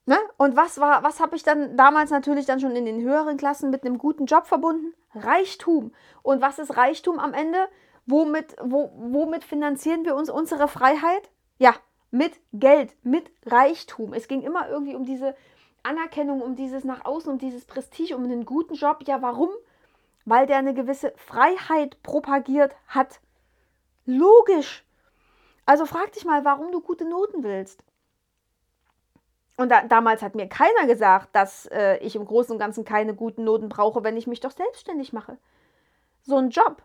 [0.05, 0.17] Ne?
[0.37, 3.69] Und was war, was habe ich dann damals natürlich dann schon in den höheren Klassen
[3.69, 4.93] mit einem guten Job verbunden?
[5.13, 5.93] Reichtum.
[6.23, 7.67] Und was ist Reichtum am Ende?
[8.05, 11.29] Womit, wo, womit finanzieren wir uns unsere Freiheit?
[11.57, 11.73] Ja,
[12.17, 14.13] mit Geld, mit Reichtum.
[14.13, 15.35] Es ging immer irgendwie um diese
[15.83, 19.03] Anerkennung, um dieses nach außen, um dieses Prestige, um einen guten Job.
[19.05, 19.49] Ja, warum?
[20.27, 23.21] weil der eine gewisse Freiheit propagiert hat.
[24.05, 24.83] Logisch.
[25.65, 27.81] Also frag dich mal, warum du gute Noten willst.
[29.55, 33.15] Und da, damals hat mir keiner gesagt, dass äh, ich im Großen und Ganzen keine
[33.15, 35.37] guten Noten brauche, wenn ich mich doch selbstständig mache.
[36.23, 36.83] So ein Job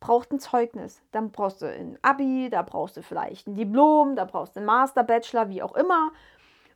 [0.00, 1.02] braucht ein Zeugnis.
[1.12, 4.66] Dann brauchst du ein Abi, da brauchst du vielleicht ein Diplom, da brauchst du einen
[4.66, 6.10] Master, Bachelor, wie auch immer.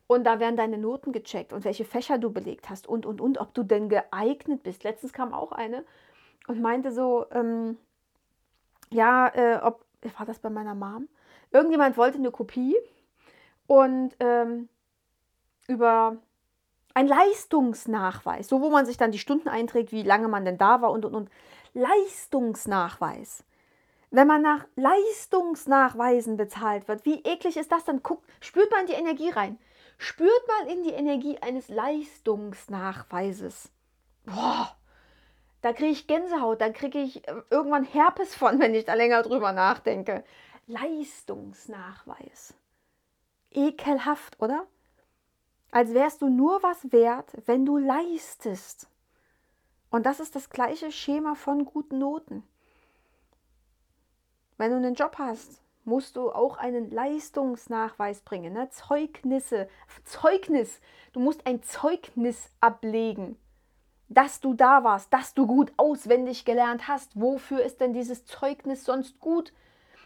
[0.07, 3.39] Und da werden deine Noten gecheckt und welche Fächer du belegt hast und, und, und,
[3.39, 4.83] ob du denn geeignet bist.
[4.83, 5.83] Letztens kam auch eine
[6.47, 7.77] und meinte so, ähm,
[8.91, 9.83] ja, äh, ob,
[10.17, 11.07] war das bei meiner Mom?
[11.51, 12.75] Irgendjemand wollte eine Kopie
[13.65, 14.69] und ähm,
[15.67, 16.17] über
[16.93, 20.81] ein Leistungsnachweis, so wo man sich dann die Stunden einträgt, wie lange man denn da
[20.81, 21.29] war und, und, und.
[21.75, 23.43] Leistungsnachweis.
[24.09, 28.01] Wenn man nach Leistungsnachweisen bezahlt wird, wie eklig ist das dann?
[28.01, 29.59] Guckt, spürt man die Energie rein
[29.97, 33.71] spürt mal in die Energie eines Leistungsnachweises.
[34.25, 34.75] Boah,
[35.61, 39.23] da kriege ich Gänsehaut, da kriege ich äh, irgendwann Herpes von, wenn ich da länger
[39.23, 40.23] drüber nachdenke.
[40.67, 42.53] Leistungsnachweis.
[43.51, 44.65] Ekelhaft, oder?
[45.71, 48.87] Als wärst du nur was wert, wenn du leistest.
[49.95, 52.43] Und das ist das gleiche Schema von guten Noten.
[54.57, 58.51] Wenn du einen Job hast, musst du auch einen Leistungsnachweis bringen.
[58.51, 58.69] Ne?
[58.71, 59.69] Zeugnisse,
[60.03, 60.81] Zeugnis.
[61.13, 63.37] Du musst ein Zeugnis ablegen,
[64.09, 67.11] dass du da warst, dass du gut auswendig gelernt hast.
[67.15, 69.53] Wofür ist denn dieses Zeugnis sonst gut?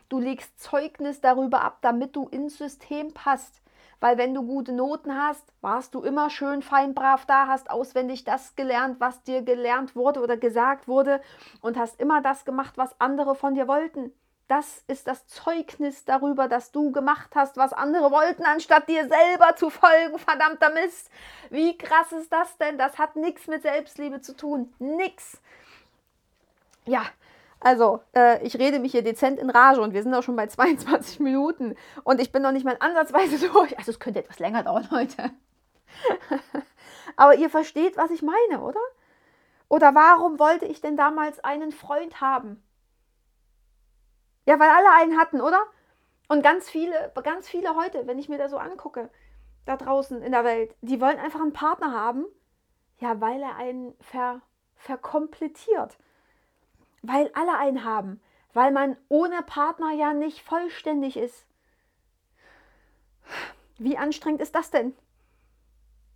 [0.08, 3.64] Du legst Zeugnis darüber ab, damit du ins System passt.
[4.00, 8.24] Weil wenn du gute Noten hast, warst du immer schön fein brav da, hast auswendig
[8.24, 11.22] das gelernt, was dir gelernt wurde oder gesagt wurde
[11.62, 14.14] und hast immer das gemacht, was andere von dir wollten.
[14.48, 19.56] Das ist das Zeugnis darüber, dass du gemacht hast, was andere wollten, anstatt dir selber
[19.56, 20.18] zu folgen.
[20.18, 21.12] Verdammter Mist.
[21.52, 22.80] Wie krass ist das denn?
[22.80, 24.74] Das hat nichts mit Selbstliebe zu tun.
[24.80, 25.40] Nix.
[26.86, 27.04] Ja,
[27.60, 30.48] also, äh, ich rede mich hier dezent in Rage und wir sind auch schon bei
[30.48, 33.78] 22 Minuten und ich bin noch nicht mal ansatzweise durch.
[33.78, 35.32] Also, es könnte etwas länger dauern heute.
[37.16, 38.80] Aber ihr versteht, was ich meine, oder?
[39.68, 42.64] Oder warum wollte ich denn damals einen Freund haben?
[44.46, 45.62] Ja, weil alle einen hatten, oder?
[46.28, 49.10] Und ganz viele, ganz viele heute, wenn ich mir da so angucke,
[49.66, 52.26] da draußen in der Welt, die wollen einfach einen Partner haben,
[52.98, 54.42] ja, weil er einen ver,
[54.76, 55.98] verkomplettiert.
[57.02, 58.22] Weil alle einen haben.
[58.54, 61.46] Weil man ohne Partner ja nicht vollständig ist.
[63.78, 64.94] Wie anstrengend ist das denn?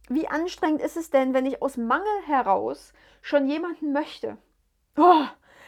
[0.09, 4.37] Wie anstrengend ist es denn, wenn ich aus Mangel heraus schon jemanden möchte?
[4.97, 5.23] Oh,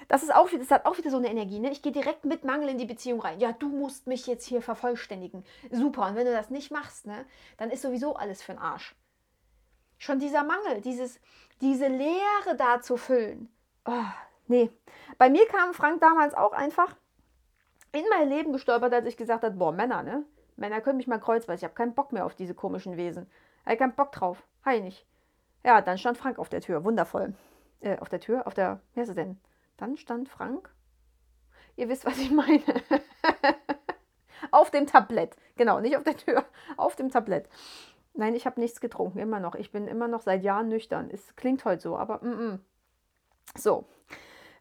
[0.08, 1.60] das ist auch, das hat auch wieder so eine Energie.
[1.60, 1.72] Ne?
[1.72, 3.40] Ich gehe direkt mit Mangel in die Beziehung rein.
[3.40, 5.44] Ja, du musst mich jetzt hier vervollständigen.
[5.72, 6.08] Super.
[6.08, 7.26] Und wenn du das nicht machst, ne,
[7.58, 8.96] dann ist sowieso alles für den Arsch.
[9.98, 11.20] Schon dieser Mangel, dieses,
[11.62, 13.50] diese Leere da zu füllen.
[13.86, 14.04] Oh,
[14.48, 14.70] nee.
[15.18, 16.96] Bei mir kam Frank damals auch einfach
[17.92, 20.26] in mein Leben gestolpert, als ich gesagt habe, boah, Männer, ne?
[20.58, 21.60] Männer können mich mal kreuzweise.
[21.60, 23.28] Ich habe keinen Bock mehr auf diese komischen Wesen.
[23.64, 24.44] Ich habe keinen Bock drauf.
[24.64, 25.06] Hi nicht.
[25.64, 26.84] Ja, dann stand Frank auf der Tür.
[26.84, 27.34] Wundervoll.
[27.82, 28.48] Äh, auf der Tür?
[28.48, 29.40] Auf der, wer ist es denn?
[29.78, 30.74] Dann stand Frank.
[31.76, 32.64] Ihr wisst, was ich meine.
[34.52, 35.36] auf dem Tablett.
[35.56, 36.46] Genau, nicht auf der Tür,
[36.78, 37.50] auf dem Tablett.
[38.14, 39.56] Nein, ich habe nichts getrunken, immer noch.
[39.56, 41.10] Ich bin immer noch seit Jahren nüchtern.
[41.12, 42.60] Es klingt heute so, aber mm -mm.
[43.58, 43.86] so.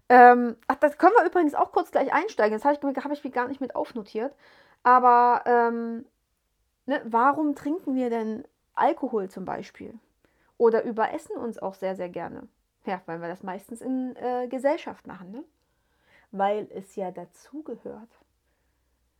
[0.08, 2.56] Ähm, ach, das können wir übrigens auch kurz gleich einsteigen.
[2.56, 4.34] Das habe ich, hab ich gar nicht mit aufnotiert.
[4.82, 6.04] Aber ähm,
[6.86, 9.94] ne, warum trinken wir denn Alkohol zum Beispiel?
[10.58, 12.48] Oder überessen uns auch sehr, sehr gerne?
[12.86, 15.44] Ja, weil wir das meistens in äh, Gesellschaft machen, ne?
[16.32, 18.10] Weil es ja dazugehört.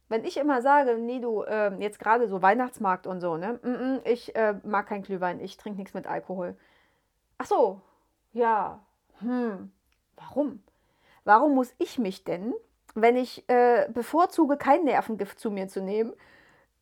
[0.08, 3.58] Wenn ich immer sage, nee, du, äh, jetzt gerade so Weihnachtsmarkt und so, ne?
[3.62, 6.56] Mm -mm, ich äh, mag kein Glühwein, ich trinke nichts mit Alkohol.
[7.38, 7.80] Ach so,
[8.32, 8.80] ja.
[9.20, 9.72] Hm,
[10.16, 10.62] warum?
[11.24, 12.54] Warum muss ich mich denn,
[12.94, 16.12] wenn ich äh, bevorzuge, kein Nervengift zu mir zu nehmen,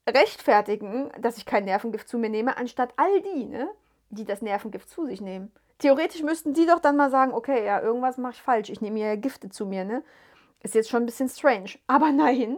[0.09, 3.69] rechtfertigen, dass ich kein Nervengift zu mir nehme, anstatt all die, ne,
[4.11, 5.53] die das Nervengift zu sich nehmen?
[5.83, 8.71] theoretisch müssten die doch dann mal sagen, okay, ja, irgendwas mache ich falsch.
[8.71, 10.03] Ich nehme ja Gifte zu mir, ne?
[10.63, 11.71] Ist jetzt schon ein bisschen strange.
[11.89, 12.57] Aber nein,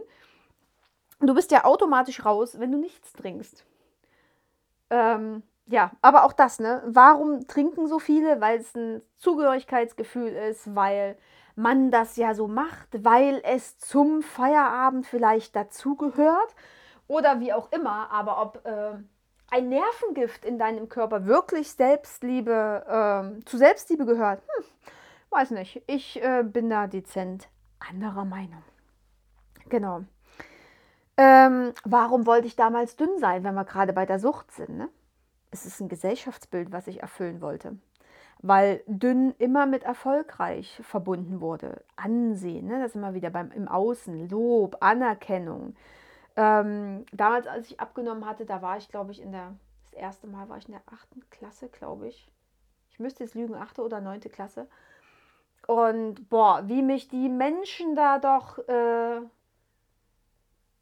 [1.21, 3.65] du bist ja automatisch raus, wenn du nichts trinkst.
[4.91, 6.83] Ähm, ja, aber auch das, ne?
[6.87, 8.41] Warum trinken so viele?
[8.41, 11.17] Weil es ein Zugehörigkeitsgefühl ist, weil
[11.57, 16.55] man das ja so macht, weil es zum Feierabend vielleicht dazugehört
[17.07, 18.95] oder wie auch immer, aber ob äh,
[19.51, 24.65] ein Nervengift in deinem Körper wirklich Selbstliebe, äh, zu Selbstliebe gehört, hm,
[25.31, 25.83] weiß nicht.
[25.87, 28.63] Ich äh, bin da dezent anderer Meinung.
[29.69, 30.05] Genau.
[31.17, 34.77] Ähm, warum wollte ich damals dünn sein, wenn wir gerade bei der Sucht sind?
[34.77, 34.89] Ne?
[35.53, 37.77] Es ist ein Gesellschaftsbild, was ich erfüllen wollte
[38.43, 41.85] weil dünn immer mit erfolgreich verbunden wurde.
[41.97, 42.81] Ansehen, ne?
[42.81, 45.75] das immer wieder beim, im Außen, Lob, Anerkennung.
[46.37, 50.27] Ähm, damals, als ich abgenommen hatte, da war ich, glaube ich, in der, das erste
[50.27, 52.31] Mal war ich in der achten Klasse, glaube ich.
[52.91, 54.69] Ich müsste jetzt lügen, achte oder neunte Klasse.
[55.67, 59.21] Und boah, wie mich die Menschen da doch äh,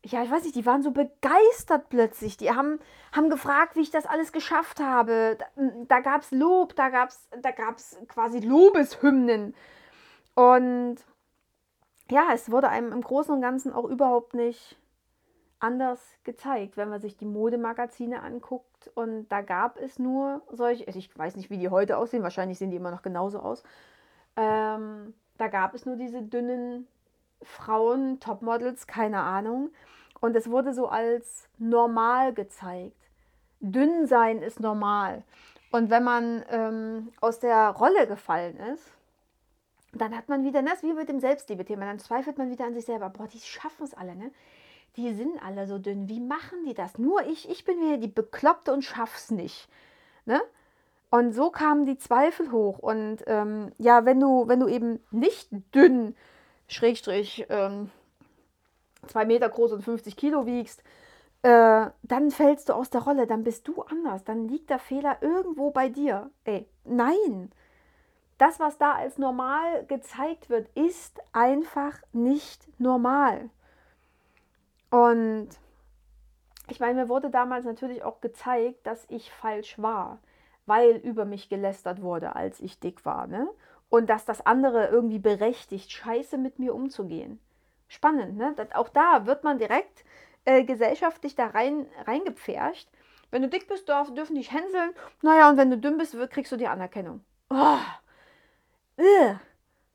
[0.05, 2.37] ja, ich weiß nicht, die waren so begeistert plötzlich.
[2.37, 2.81] Die haben,
[3.13, 5.37] haben gefragt, wie ich das alles geschafft habe.
[5.39, 5.47] Da,
[5.87, 9.55] da gab es Lob, da gab es da gab's quasi Lobeshymnen.
[10.35, 10.97] Und
[12.11, 14.77] ja, es wurde einem im Großen und Ganzen auch überhaupt nicht
[15.61, 18.91] anders gezeigt, wenn man sich die Modemagazine anguckt.
[18.95, 22.59] Und da gab es nur solche, also ich weiß nicht, wie die heute aussehen, wahrscheinlich
[22.59, 23.63] sehen die immer noch genauso aus.
[24.37, 26.89] Ähm, da gab es nur diese dünnen
[27.45, 29.71] Frauen, Topmodels, keine Ahnung.
[30.21, 32.97] Und es wurde so als normal gezeigt.
[33.61, 35.23] Dünn sein ist normal.
[35.71, 38.85] Und wenn man ähm, aus der Rolle gefallen ist,
[39.95, 42.85] dann hat man wieder, das wie mit dem Selbstliebe-Thema, dann zweifelt man wieder an sich
[42.85, 43.11] selber.
[43.11, 44.31] Boah, die schaffen es alle, ne?
[44.97, 46.09] Die sind alle so dünn.
[46.09, 46.99] Wie machen die das?
[46.99, 49.69] Nur ich, ich bin wieder die Bekloppte und schaff's nicht.
[50.27, 50.41] Ne?
[51.11, 52.79] Und so kamen die Zweifel hoch.
[52.79, 56.15] Und ähm, ja, wenn du, wenn du eben nicht dünn
[56.73, 57.91] Schrägstrich ähm,
[59.07, 60.83] zwei Meter groß und 50 Kilo wiegst,
[61.43, 65.19] äh, dann fällst du aus der Rolle, dann bist du anders, dann liegt der Fehler
[65.21, 66.31] irgendwo bei dir.
[66.45, 67.51] Ey, nein.
[68.39, 73.51] Das, was da als normal gezeigt wird, ist einfach nicht normal.
[74.91, 75.49] Und
[76.69, 80.19] ich meine, mir wurde damals natürlich auch gezeigt, dass ich falsch war,
[80.67, 83.27] weil über mich gelästert wurde, als ich dick war.
[83.27, 83.49] Ne?
[83.93, 87.39] Und dass das andere irgendwie berechtigt, scheiße mit mir umzugehen.
[87.89, 88.55] Spannend, ne?
[88.73, 90.07] Auch da wird man direkt
[90.47, 92.89] äh, gesellschaftlich da rein reingepfercht.
[93.31, 94.95] Wenn du dick bist, darf, dürfen dich hänseln.
[95.21, 97.23] Naja, und wenn du dünn bist, kriegst du die Anerkennung.
[97.51, 97.77] Oh.
[98.97, 99.35] Äh.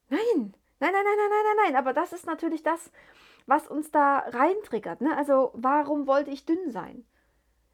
[0.10, 0.54] Nein.
[0.80, 1.76] Nein, nein, nein, nein, nein, nein, nein.
[1.76, 2.92] Aber das ist natürlich das,
[3.48, 5.02] was uns da reintriggert.
[5.02, 5.18] Ne?
[5.18, 7.04] Also, warum wollte ich dünn sein?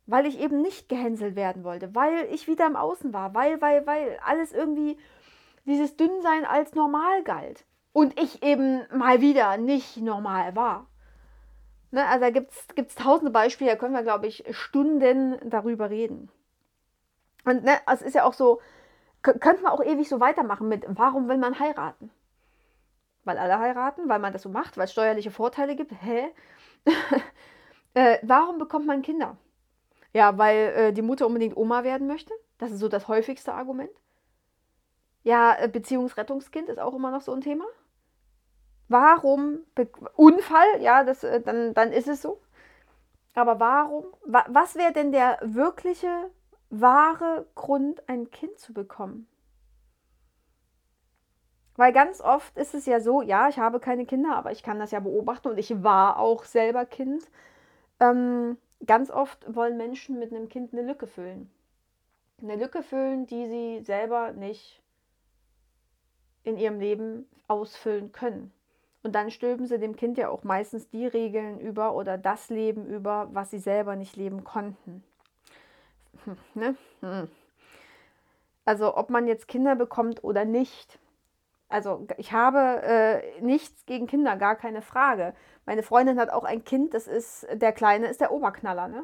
[0.06, 3.86] Weil ich eben nicht gehänselt werden wollte, weil ich wieder im Außen war, weil, weil,
[3.86, 4.98] weil alles irgendwie
[5.65, 7.65] dieses Dünnsein als normal galt.
[7.91, 10.88] Und ich eben mal wieder nicht normal war.
[11.91, 16.32] Ne, also da gibt es tausende Beispiele, da können wir, glaube ich, Stunden darüber reden.
[17.45, 18.62] Und ne, es ist ja auch so,
[19.21, 22.10] könnte man auch ewig so weitermachen mit, warum will man heiraten?
[23.26, 25.91] Weil alle heiraten, weil man das so macht, weil es steuerliche Vorteile gibt.
[26.02, 26.30] Hä?
[27.93, 29.38] äh, warum bekommt man Kinder?
[30.13, 32.34] Ja, weil äh, die Mutter unbedingt Oma werden möchte.
[32.58, 33.91] Das ist so das häufigste Argument.
[35.24, 37.66] Ja, äh, Beziehungsrettungskind ist auch immer noch so ein Thema.
[38.90, 40.82] Warum Be Unfall?
[40.82, 42.40] Ja, das, äh, dann, dann ist es so.
[43.34, 44.06] Aber warum?
[44.26, 46.30] Wa was wäre denn der wirkliche,
[46.70, 49.28] wahre Grund, ein Kind zu bekommen?
[51.76, 54.78] Weil ganz oft ist es ja so, ja, ich habe keine Kinder, aber ich kann
[54.78, 57.24] das ja beobachten und ich war auch selber Kind.
[58.00, 61.50] Ähm, ganz oft wollen Menschen mit einem Kind eine Lücke füllen.
[62.42, 64.83] Eine Lücke füllen, die sie selber nicht
[66.43, 68.51] in ihrem Leben ausfüllen können.
[69.03, 72.86] Und dann stülpen sie dem Kind ja auch meistens die Regeln über oder das Leben
[72.86, 75.03] über, was sie selber nicht leben konnten.
[76.53, 76.75] Ne?
[77.01, 77.27] Hm.
[78.63, 80.99] Also ob man jetzt Kinder bekommt oder nicht.
[81.67, 85.34] Also ich habe äh, nichts gegen Kinder, gar keine Frage.
[85.65, 89.03] Meine Freundin hat auch ein Kind, das ist, der Kleine ist der Oberknaller, ne?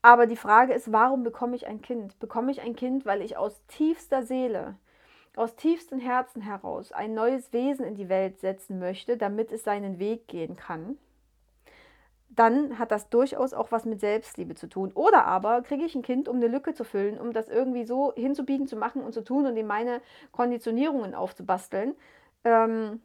[0.00, 2.18] Aber die Frage ist, warum bekomme ich ein Kind?
[2.20, 4.76] Bekomme ich ein Kind, weil ich aus tiefster Seele
[5.38, 9.98] aus tiefstem Herzen heraus ein neues Wesen in die Welt setzen möchte, damit es seinen
[9.98, 10.98] Weg gehen kann,
[12.28, 14.92] dann hat das durchaus auch was mit Selbstliebe zu tun.
[14.94, 18.12] Oder aber kriege ich ein Kind, um eine Lücke zu füllen, um das irgendwie so
[18.14, 21.94] hinzubiegen, zu machen und zu tun und ihm meine Konditionierungen aufzubasteln.
[22.44, 23.00] Ähm,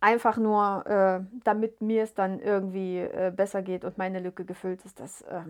[0.00, 4.84] einfach nur, äh, damit mir es dann irgendwie äh, besser geht und meine Lücke gefüllt
[4.84, 5.00] ist.
[5.00, 5.40] Das äh,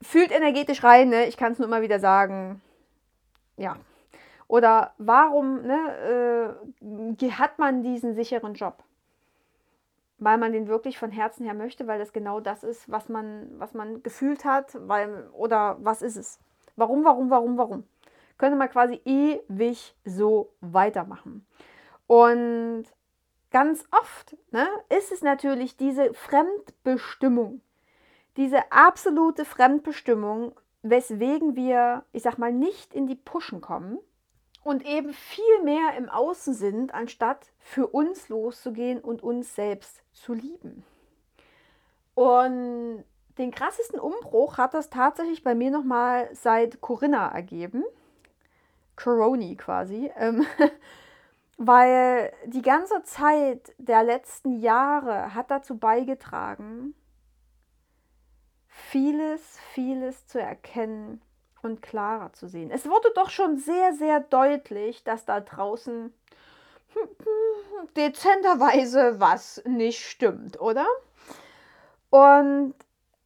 [0.00, 1.26] fühlt energetisch rein, ne?
[1.26, 2.60] ich kann es nur immer wieder sagen.
[3.56, 3.76] Ja,
[4.52, 6.58] oder warum ne,
[7.18, 8.84] äh, hat man diesen sicheren Job?
[10.18, 13.48] Weil man den wirklich von Herzen her möchte, weil das genau das ist, was man,
[13.56, 16.38] was man gefühlt hat, weil, oder was ist es?
[16.76, 17.84] Warum, warum, warum, warum?
[18.36, 21.46] könnte man quasi ewig so weitermachen.
[22.06, 22.84] Und
[23.52, 27.62] ganz oft ne, ist es natürlich diese Fremdbestimmung,
[28.36, 33.98] diese absolute Fremdbestimmung, weswegen wir, ich sag mal, nicht in die Puschen kommen
[34.62, 40.34] und eben viel mehr im Außen sind, anstatt für uns loszugehen und uns selbst zu
[40.34, 40.84] lieben.
[42.14, 43.04] Und
[43.38, 47.84] den krassesten Umbruch hat das tatsächlich bei mir nochmal seit Corinna ergeben.
[48.96, 50.12] Coroni quasi.
[50.16, 50.46] Ähm,
[51.56, 56.94] weil die ganze Zeit der letzten Jahre hat dazu beigetragen,
[58.68, 61.22] vieles, vieles zu erkennen
[61.62, 62.70] und klarer zu sehen.
[62.70, 66.12] Es wurde doch schon sehr, sehr deutlich, dass da draußen
[67.96, 70.86] dezenterweise was nicht stimmt, oder?
[72.10, 72.74] Und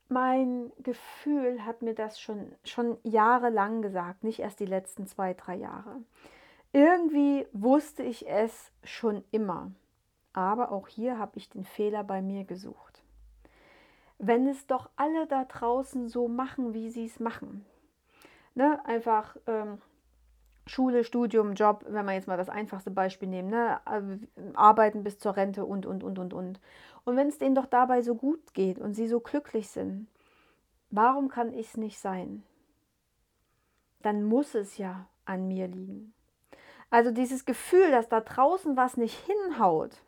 [0.08, 5.56] mein Gefühl hat mir das schon, schon jahrelang gesagt, nicht erst die letzten zwei, drei
[5.56, 5.96] Jahre.
[6.72, 9.72] Irgendwie wusste ich es schon immer,
[10.32, 13.02] aber auch hier habe ich den Fehler bei mir gesucht.
[14.18, 17.64] Wenn es doch alle da draußen so machen, wie sie es machen,
[18.56, 19.78] ne, einfach ähm,
[20.66, 25.18] Schule, Studium, Job, wenn wir jetzt mal das einfachste Beispiel nehmen, ne, äh, arbeiten bis
[25.18, 26.60] zur Rente und, und, und, und, und.
[27.04, 30.08] Und wenn es denen doch dabei so gut geht und sie so glücklich sind,
[30.90, 32.42] warum kann ich es nicht sein?
[34.02, 36.12] Dann muss es ja an mir liegen.
[36.90, 40.02] Also dieses Gefühl, dass da draußen was nicht hinhaut,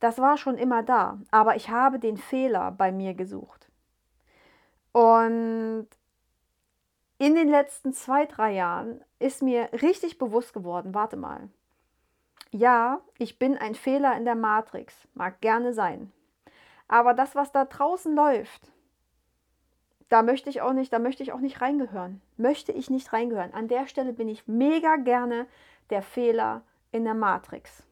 [0.00, 3.70] das war schon immer da, aber ich habe den Fehler bei mir gesucht.
[4.92, 5.88] Und
[7.24, 11.48] in den letzten zwei, drei Jahren ist mir richtig bewusst geworden, warte mal,
[12.50, 16.12] ja, ich bin ein Fehler in der Matrix, mag gerne sein.
[16.86, 18.70] Aber das, was da draußen läuft,
[20.10, 22.20] da möchte ich auch nicht, da möchte ich auch nicht reingehören.
[22.36, 23.54] Möchte ich nicht reingehören.
[23.54, 25.46] An der Stelle bin ich mega gerne
[25.88, 26.60] der Fehler
[26.92, 27.84] in der Matrix.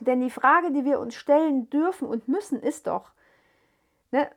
[0.00, 3.12] Denn die Frage, die wir uns stellen dürfen und müssen, ist doch,
[4.10, 4.30] ne,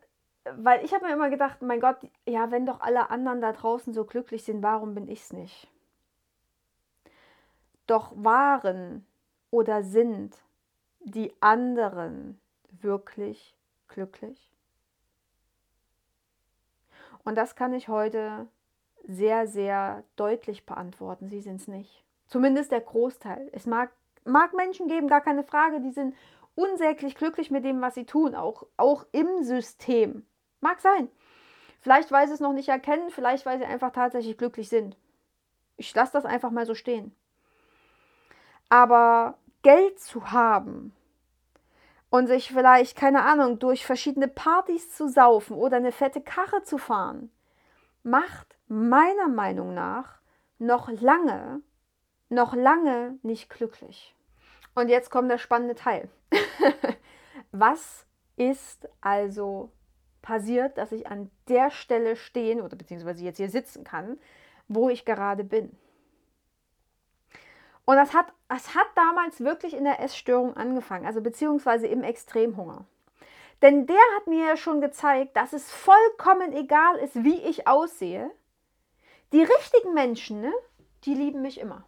[0.53, 3.93] weil ich habe mir immer gedacht, mein Gott, ja, wenn doch alle anderen da draußen
[3.93, 5.71] so glücklich sind, warum bin ich es nicht?
[7.87, 9.05] Doch waren
[9.49, 10.37] oder sind
[10.99, 13.55] die anderen wirklich
[13.87, 14.51] glücklich?
[17.23, 18.47] Und das kann ich heute
[19.07, 21.27] sehr, sehr deutlich beantworten.
[21.27, 22.03] Sie sind es nicht.
[22.27, 23.49] Zumindest der Großteil.
[23.51, 23.91] Es mag,
[24.25, 26.15] mag Menschen geben, gar keine Frage, die sind
[26.53, 30.25] unsäglich glücklich mit dem, was sie tun, auch, auch im System.
[30.61, 31.09] Mag sein.
[31.81, 34.97] Vielleicht, weil sie es noch nicht erkennen, vielleicht, weil sie einfach tatsächlich glücklich sind.
[35.77, 37.15] Ich lasse das einfach mal so stehen.
[38.69, 40.95] Aber Geld zu haben
[42.09, 46.77] und sich vielleicht, keine Ahnung, durch verschiedene Partys zu saufen oder eine fette Karre zu
[46.77, 47.31] fahren,
[48.03, 50.21] macht meiner Meinung nach
[50.57, 51.61] noch lange,
[52.29, 54.15] noch lange nicht glücklich.
[54.75, 56.09] Und jetzt kommt der spannende Teil.
[57.51, 58.05] Was
[58.37, 59.71] ist also
[60.25, 64.17] passiert, dass ich an der Stelle stehen oder beziehungsweise jetzt hier sitzen kann,
[64.67, 65.77] wo ich gerade bin?
[67.85, 72.85] Und das hat, das hat damals wirklich in der Essstörung angefangen, also beziehungsweise im Extremhunger.
[73.61, 78.31] Denn der hat mir schon gezeigt, dass es vollkommen egal ist, wie ich aussehe.
[79.31, 80.51] Die richtigen Menschen, ne,
[81.03, 81.85] die lieben mich immer.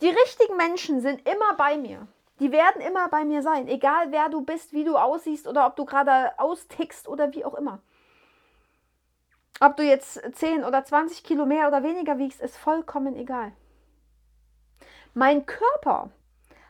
[0.00, 2.08] Die richtigen Menschen sind immer bei mir.
[2.40, 5.76] Die werden immer bei mir sein, egal wer du bist, wie du aussiehst oder ob
[5.76, 7.80] du gerade austickst oder wie auch immer.
[9.60, 13.52] Ob du jetzt 10 oder 20 Kilo mehr oder weniger wiegst, ist vollkommen egal.
[15.14, 16.10] Mein Körper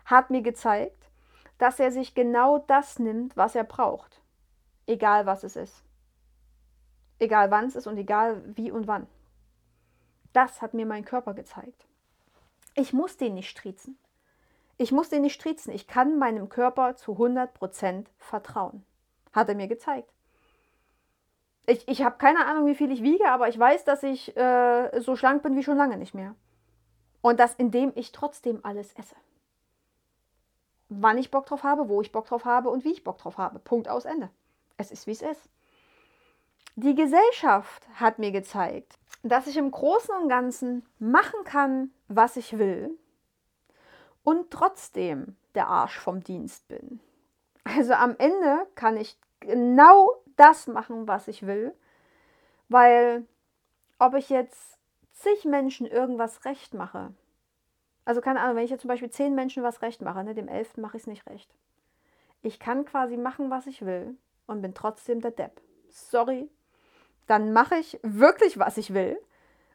[0.07, 1.11] hat mir gezeigt,
[1.59, 4.23] dass er sich genau das nimmt, was er braucht.
[4.87, 5.85] Egal was es ist.
[7.19, 9.07] Egal wann es ist und egal wie und wann.
[10.33, 11.85] Das hat mir mein Körper gezeigt.
[12.75, 13.99] Ich muss den nicht striezen.
[14.81, 15.73] Ich muss den nicht striezen.
[15.73, 18.85] Ich kann meinem Körper zu 100% vertrauen.
[19.33, 20.09] Hat er mir gezeigt.
[21.67, 25.01] Ich, ich habe keine Ahnung, wie viel ich wiege, aber ich weiß, dass ich äh,
[25.01, 26.35] so schlank bin wie schon lange nicht mehr.
[27.21, 29.17] Und das, indem ich trotzdem alles esse.
[30.89, 33.37] Wann ich Bock drauf habe, wo ich Bock drauf habe und wie ich Bock drauf
[33.37, 33.59] habe.
[33.59, 34.31] Punkt aus Ende.
[34.77, 35.51] Es ist, wie es ist.
[36.77, 42.57] Die Gesellschaft hat mir gezeigt, dass ich im Großen und Ganzen machen kann, was ich
[42.57, 42.97] will
[44.29, 47.01] und trotzdem der Arsch vom Dienst bin.
[47.65, 51.75] Also am Ende kann ich genau das machen, was ich will,
[52.69, 53.27] weil
[53.99, 54.79] ob ich jetzt
[55.15, 57.15] zig Menschen irgendwas recht mache.
[58.05, 60.49] Also keine Ahnung, wenn ich jetzt zum Beispiel zehn Menschen was recht mache, ne, dem
[60.49, 61.51] elften mache ich es nicht recht.
[62.43, 64.15] Ich kann quasi machen, was ich will
[64.47, 65.63] und bin trotzdem der Depp.
[65.89, 66.51] Sorry.
[67.27, 69.19] Dann mache ich wirklich, was ich will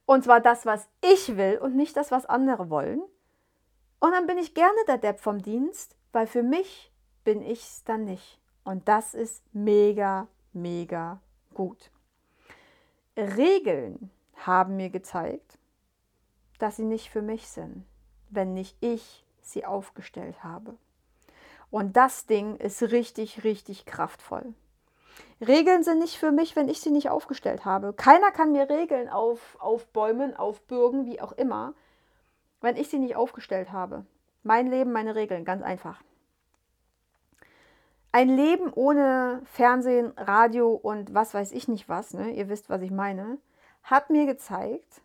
[0.05, 3.01] Und zwar das, was ich will und nicht das, was andere wollen.
[4.03, 6.91] Und dann bin ich gerne der Depp vom Dienst, weil für mich
[7.23, 8.37] bin ich es dann nicht.
[8.65, 11.21] Und das ist mega, mega
[11.53, 11.89] gut.
[13.15, 15.57] Regeln haben mir gezeigt,
[16.59, 17.85] dass sie nicht für mich sind,
[18.29, 20.75] wenn nicht ich sie aufgestellt habe.
[21.71, 24.53] Und das Ding ist richtig, richtig kraftvoll.
[25.39, 27.93] Regeln sind nicht für mich, wenn ich sie nicht aufgestellt habe.
[27.93, 31.73] Keiner kann mir Regeln auf, aufbäumen, aufbürgen, wie auch immer,
[32.64, 34.05] wenn ich sie nicht aufgestellt habe.
[34.41, 36.01] Mein Leben, meine Regeln, ganz einfach.
[38.14, 42.32] Ein Leben ohne Fernsehen, Radio und was weiß ich nicht was, ne?
[42.32, 43.38] ihr wisst, was ich meine,
[43.84, 45.01] hat mir gezeigt,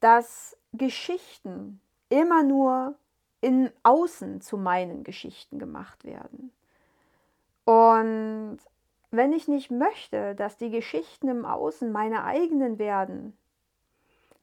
[0.00, 2.94] dass Geschichten immer nur
[3.40, 6.50] in Außen zu meinen Geschichten gemacht werden.
[7.64, 8.58] Und
[9.10, 13.36] wenn ich nicht möchte, dass die Geschichten im Außen meine eigenen werden,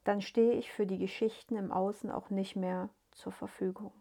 [0.06, 3.92] dann stehe ich für die Geschichten im Außen auch nicht mehr zur Verfügung.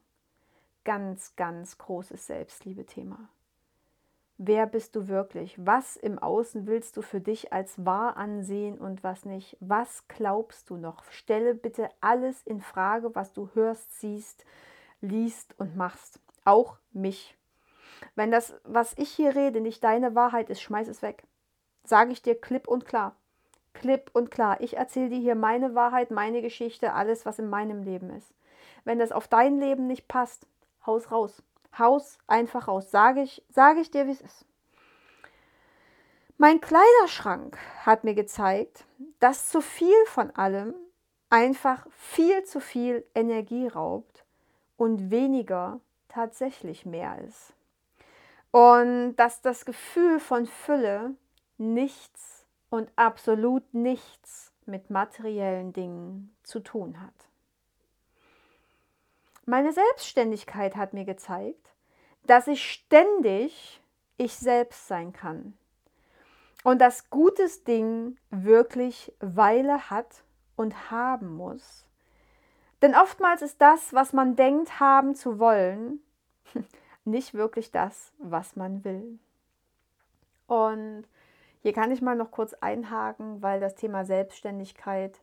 [0.85, 3.29] Ganz, ganz großes Selbstliebe-Thema.
[4.37, 5.55] Wer bist du wirklich?
[5.57, 9.57] Was im Außen willst du für dich als wahr ansehen und was nicht?
[9.61, 11.05] Was glaubst du noch?
[11.11, 14.45] Stelle bitte alles in Frage, was du hörst, siehst,
[15.01, 16.21] liest und machst.
[16.45, 17.39] Auch mich.
[18.15, 21.23] Wenn das, was ich hier rede, nicht deine Wahrheit ist, schmeiß es weg.
[21.85, 23.17] Sage ich dir klipp und klar.
[23.85, 24.63] Klipp und klar.
[24.63, 28.33] Ich erzähle dir hier meine Wahrheit, meine Geschichte, alles, was in meinem Leben ist.
[28.85, 30.47] Wenn das auf dein Leben nicht passt,
[30.87, 31.43] haus raus.
[31.79, 32.91] Haus einfach raus.
[32.91, 34.47] Sage ich, sage ich dir, wie es ist.
[36.39, 38.87] Mein Kleiderschrank hat mir gezeigt,
[39.21, 40.75] dass zu viel von allem
[41.29, 44.25] einfach viel zu viel Energie raubt
[44.79, 45.79] und weniger
[46.09, 47.53] tatsächlich mehr ist.
[48.51, 51.15] Und dass das Gefühl von Fülle
[51.59, 52.34] nichts
[52.75, 57.15] und absolut nichts mit materiellen Dingen zu tun hat.
[59.47, 61.73] Meine Selbstständigkeit hat mir gezeigt,
[62.25, 63.81] dass ich ständig
[64.17, 65.57] ich selbst sein kann.
[66.65, 70.25] Und dass gutes Ding wirklich Weile hat
[70.57, 71.87] und haben muss.
[72.83, 76.01] Denn oftmals ist das, was man denkt haben zu wollen,
[77.05, 79.21] nicht wirklich das, was man will.
[80.49, 81.05] Und
[81.65, 85.19] hier kann ich mal noch kurz einhaken, weil das Thema Selbstständigkeit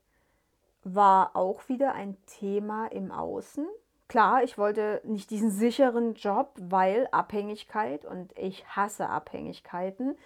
[0.84, 3.68] war auch wieder ein Thema im Außen.
[4.08, 10.18] Klar, ich wollte nicht diesen sicheren Job, weil Abhängigkeit und ich hasse Abhängigkeiten.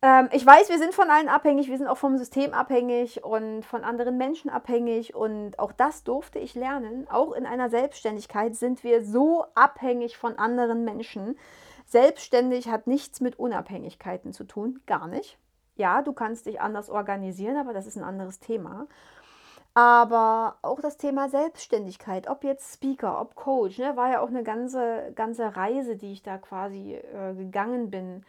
[0.00, 3.62] Ähm, ich weiß, wir sind von allen abhängig, wir sind auch vom System abhängig und
[3.62, 7.06] von anderen Menschen abhängig und auch das durfte ich lernen.
[7.10, 11.36] Auch in einer Selbstständigkeit sind wir so abhängig von anderen Menschen.
[11.86, 15.38] Selbstständig hat nichts mit Unabhängigkeiten zu tun, gar nicht.
[15.76, 18.88] Ja, du kannst dich anders organisieren, aber das ist ein anderes Thema.
[19.74, 24.42] Aber auch das Thema Selbstständigkeit, ob jetzt Speaker, ob Coach, ne, war ja auch eine
[24.42, 28.24] ganze, ganze Reise, die ich da quasi äh, gegangen bin.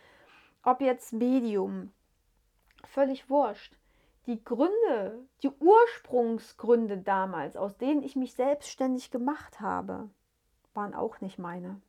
[0.61, 1.93] Ob jetzt Medium,
[2.83, 3.73] völlig wurscht.
[4.27, 10.09] Die Gründe, die Ursprungsgründe damals, aus denen ich mich selbstständig gemacht habe,
[10.73, 11.81] waren auch nicht meine.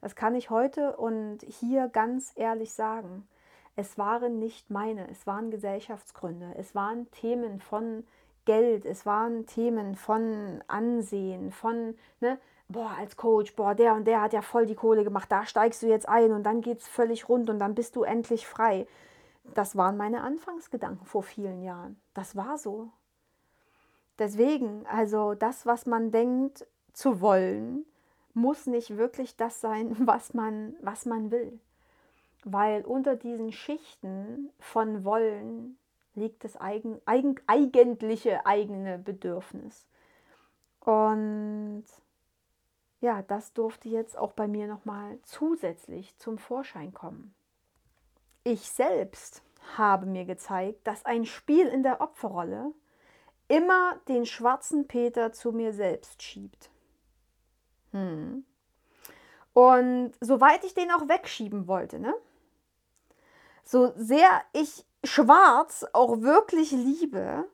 [0.00, 3.28] Das kann ich heute und hier ganz ehrlich sagen.
[3.76, 8.04] Es waren nicht meine, es waren Gesellschaftsgründe, es waren Themen von
[8.44, 12.38] Geld, es waren Themen von Ansehen, von, ne,
[12.68, 15.82] boah, als Coach, boah, der und der hat ja voll die Kohle gemacht, da steigst
[15.82, 18.86] du jetzt ein und dann geht es völlig rund und dann bist du endlich frei.
[19.54, 22.00] Das waren meine Anfangsgedanken vor vielen Jahren.
[22.14, 22.88] Das war so.
[24.18, 27.84] Deswegen, also das, was man denkt zu wollen,
[28.34, 31.58] muss nicht wirklich das sein, was man, was man will.
[32.44, 35.76] Weil unter diesen Schichten von Wollen
[36.14, 39.86] liegt das eigen, eigen, eigentliche eigene Bedürfnis.
[40.80, 41.84] Und
[43.00, 47.34] ja, das durfte jetzt auch bei mir nochmal zusätzlich zum Vorschein kommen.
[48.44, 49.42] Ich selbst
[49.76, 52.72] habe mir gezeigt, dass ein Spiel in der Opferrolle
[53.48, 56.69] immer den schwarzen Peter zu mir selbst schiebt.
[57.92, 58.44] Hm.
[59.52, 62.14] Und soweit ich den auch wegschieben wollte, ne?
[63.64, 67.48] so sehr ich Schwarz auch wirklich liebe,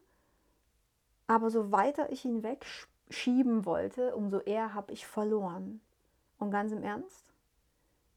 [1.26, 5.80] aber so weiter ich ihn wegschieben wollte, umso eher habe ich verloren.
[6.38, 7.24] Und ganz im Ernst,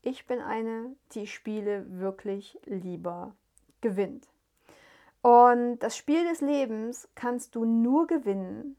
[0.02, 3.36] ich bin eine, die Spiele wirklich lieber
[3.82, 4.28] gewinnt.
[5.22, 8.78] Und das Spiel des Lebens kannst du nur gewinnen,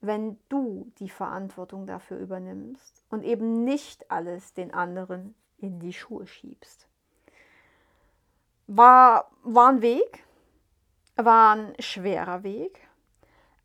[0.00, 6.26] wenn du die Verantwortung dafür übernimmst und eben nicht alles den anderen in die Schuhe
[6.26, 6.86] schiebst.
[8.66, 10.24] War, war ein Weg,
[11.16, 12.88] war ein schwerer Weg,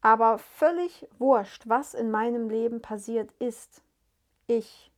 [0.05, 3.81] Aber völlig wurscht, was in meinem Leben passiert ist.
[4.47, 4.91] Ich.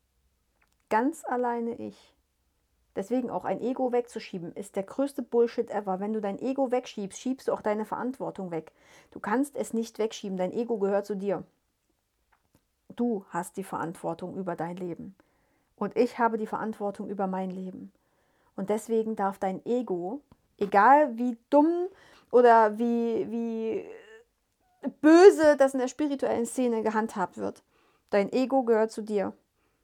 [0.89, 2.14] Ganz alleine ich.
[2.95, 5.99] Deswegen auch ein Ego wegzuschieben, ist der größte Bullshit ever.
[5.99, 8.71] Wenn du dein Ego wegschiebst, schiebst du auch deine Verantwortung weg.
[9.11, 10.37] Du kannst es nicht wegschieben.
[10.37, 11.43] Dein Ego gehört zu dir.
[12.95, 15.15] Du hast die Verantwortung über dein Leben.
[15.75, 17.91] Und ich habe die Verantwortung über mein Leben.
[18.55, 20.21] Und deswegen darf dein Ego,
[20.57, 21.87] egal wie dumm
[22.31, 23.85] oder wie, wie
[25.01, 27.61] böse das in der spirituellen Szene gehandhabt wird,
[28.09, 29.33] dein Ego gehört zu dir.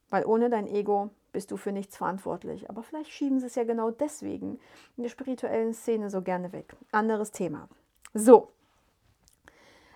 [0.09, 2.69] Weil ohne dein Ego bist du für nichts verantwortlich.
[2.69, 4.59] Aber vielleicht schieben sie es ja genau deswegen
[4.97, 6.75] in der spirituellen Szene so gerne weg.
[6.91, 7.67] Anderes Thema.
[8.13, 8.49] So.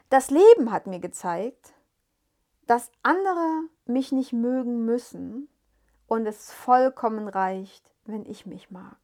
[0.09, 1.73] Das Leben hat mir gezeigt,
[2.67, 5.49] dass andere mich nicht mögen müssen
[6.07, 8.97] und es vollkommen reicht, wenn ich mich mag.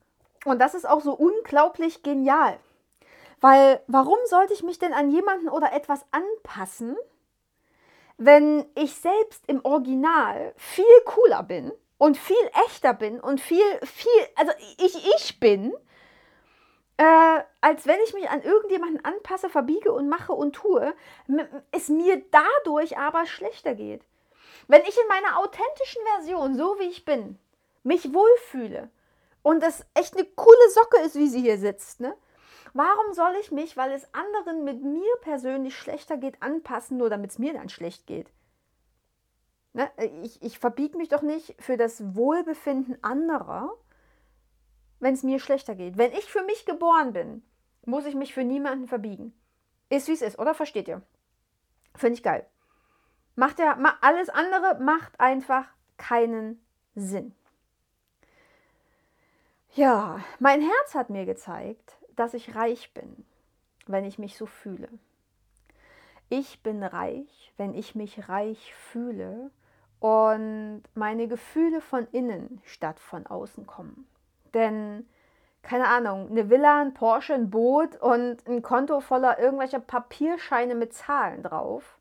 [0.45, 2.57] Und das ist auch so unglaublich genial.
[3.39, 6.95] Weil warum sollte ich mich denn an jemanden oder etwas anpassen,
[8.17, 11.71] wenn ich selbst im Original viel cooler bin
[12.01, 15.71] und viel echter bin und viel, viel, also ich, ich bin,
[16.97, 20.95] äh, als wenn ich mich an irgendjemanden anpasse, verbiege und mache und tue,
[21.71, 24.01] es mir dadurch aber schlechter geht.
[24.67, 27.37] Wenn ich in meiner authentischen Version, so wie ich bin,
[27.83, 28.89] mich wohlfühle
[29.43, 32.17] und es echt eine coole Socke ist, wie sie hier sitzt, ne?
[32.73, 37.29] Warum soll ich mich, weil es anderen mit mir persönlich schlechter geht, anpassen, nur damit
[37.29, 38.31] es mir dann schlecht geht?
[39.73, 39.89] Ne?
[40.23, 43.73] Ich, ich verbiege mich doch nicht für das Wohlbefinden anderer,
[44.99, 45.97] wenn es mir schlechter geht.
[45.97, 47.43] Wenn ich für mich geboren bin,
[47.85, 49.33] muss ich mich für niemanden verbiegen.
[49.89, 50.53] Ist wie es ist, oder?
[50.53, 51.01] Versteht ihr?
[51.95, 52.45] Finde ich geil.
[53.35, 55.65] Macht ja, alles andere macht einfach
[55.97, 56.63] keinen
[56.95, 57.33] Sinn.
[59.73, 63.25] Ja, mein Herz hat mir gezeigt, dass ich reich bin,
[63.87, 64.89] wenn ich mich so fühle.
[66.27, 69.51] Ich bin reich, wenn ich mich reich fühle
[70.01, 74.07] und meine Gefühle von innen statt von außen kommen.
[74.55, 75.07] Denn,
[75.61, 80.93] keine Ahnung, eine Villa, ein Porsche, ein Boot und ein Konto voller irgendwelcher Papierscheine mit
[80.93, 81.99] Zahlen drauf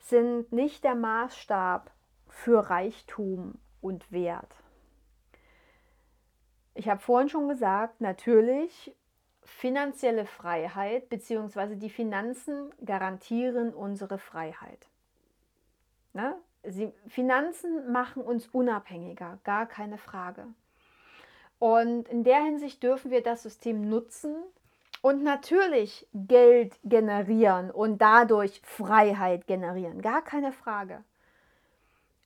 [0.00, 1.90] sind nicht der Maßstab
[2.28, 4.52] für Reichtum und Wert.
[6.74, 8.94] Ich habe vorhin schon gesagt, natürlich,
[9.44, 11.76] finanzielle Freiheit bzw.
[11.76, 14.88] die Finanzen garantieren unsere Freiheit.
[16.12, 16.36] Ne?
[16.66, 20.46] Sie, Finanzen machen uns unabhängiger, gar keine Frage.
[21.58, 24.34] Und in der Hinsicht dürfen wir das System nutzen
[25.02, 31.04] und natürlich Geld generieren und dadurch Freiheit generieren, gar keine Frage.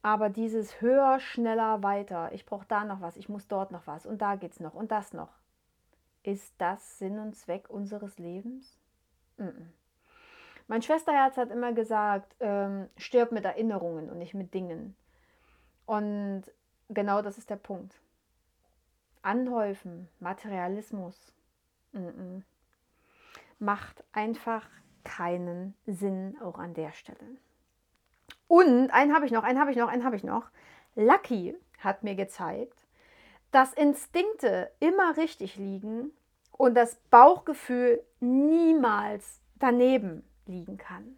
[0.02, 4.06] Aber dieses höher, schneller, weiter, ich brauche da noch was, ich muss dort noch was
[4.06, 5.30] und da geht es noch und das noch.
[6.22, 8.78] Ist das Sinn und Zweck unseres Lebens?
[9.36, 9.77] Mm -mm.
[10.68, 14.94] Mein Schwesterherz hat immer gesagt, ähm, stirb mit Erinnerungen und nicht mit Dingen.
[15.86, 16.44] Und
[16.90, 18.00] genau das ist der Punkt.
[19.22, 21.34] Anhäufen, Materialismus,
[21.92, 22.40] mm
[23.60, 24.68] macht einfach
[25.02, 27.38] keinen Sinn auch an der Stelle.
[28.46, 30.50] Und einen habe ich noch, einen habe ich noch, einen habe ich noch.
[30.94, 32.86] Lucky hat mir gezeigt,
[33.50, 36.12] dass Instinkte immer richtig liegen
[36.52, 41.16] und das Bauchgefühl niemals daneben liegen kann.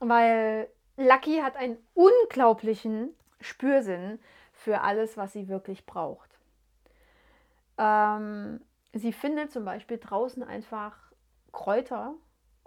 [0.00, 4.18] Weil Lucky hat einen unglaublichen Spürsinn
[4.52, 6.30] für alles, was sie wirklich braucht.
[7.78, 8.60] Ähm,
[8.92, 10.96] sie findet zum Beispiel draußen einfach
[11.52, 12.14] Kräuter,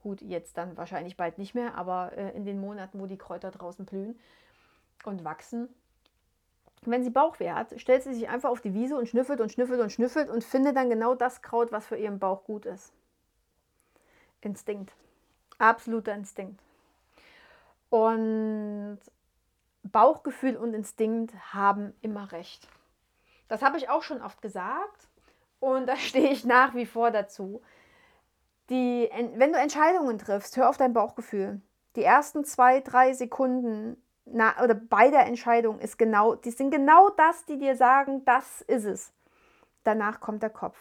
[0.06, 3.50] Gut, jetzt dann wahrscheinlich bald nicht mehr, aber äh, in den Monaten, wo die Kräuter
[3.50, 4.20] draußen blühen
[5.04, 5.68] und wachsen.
[6.84, 9.82] Wenn sie Bauchweh hat, stellt sie sich einfach auf die Wiese und schnüffelt und schnüffelt
[9.82, 12.94] und schnüffelt und findet dann genau das Kraut, was für ihren Bauch gut ist.
[14.46, 14.94] Instinkt.
[15.58, 16.62] Absoluter Instinkt.
[17.90, 19.00] Und
[19.84, 22.68] Bauchgefühl und Instinkt haben immer recht.
[23.48, 25.08] Das habe ich auch schon oft gesagt
[25.60, 27.62] und da stehe ich nach wie vor dazu
[28.70, 31.62] die, wenn du Entscheidungen triffst, hör auf dein Bauchgefühl.
[31.96, 37.10] Die ersten zwei, drei Sekunden na, oder bei der Entscheidung ist genau, die sind genau
[37.10, 39.14] das, die dir sagen, das ist es.
[39.84, 40.78] Danach kommt der Kopf.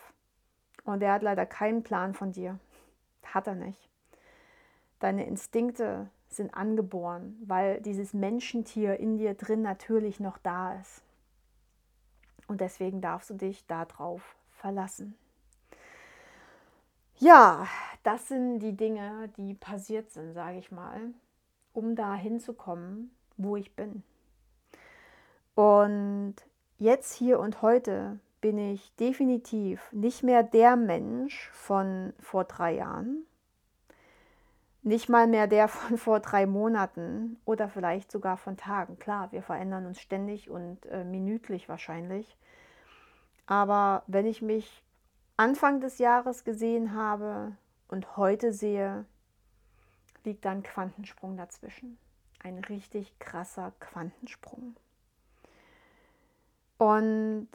[0.84, 2.58] Und der hat leider keinen Plan von dir.
[3.24, 3.90] Hat er nicht.
[5.00, 11.02] Deine Instinkte sind angeboren, weil dieses Menschentier in dir drin natürlich noch da ist.
[12.46, 15.16] Und deswegen darfst du dich darauf verlassen.
[17.18, 17.66] Ja,
[18.02, 21.00] das sind die Dinge, die passiert sind, sage ich mal,
[21.72, 24.02] um da hinzukommen, wo ich bin.
[25.54, 26.34] Und
[26.78, 33.24] jetzt, hier und heute bin ich definitiv nicht mehr der Mensch von vor drei Jahren,
[34.82, 38.98] nicht mal mehr der von vor drei Monaten oder vielleicht sogar von Tagen.
[38.98, 42.36] Klar, wir verändern uns ständig und äh, minütlich wahrscheinlich.
[43.46, 44.84] Aber wenn ich mich
[45.38, 47.56] Anfang des Jahres gesehen habe
[47.88, 49.06] und heute sehe,
[50.24, 51.96] liegt da ein Quantensprung dazwischen.
[52.42, 54.76] Ein richtig krasser Quantensprung.
[56.76, 57.48] Und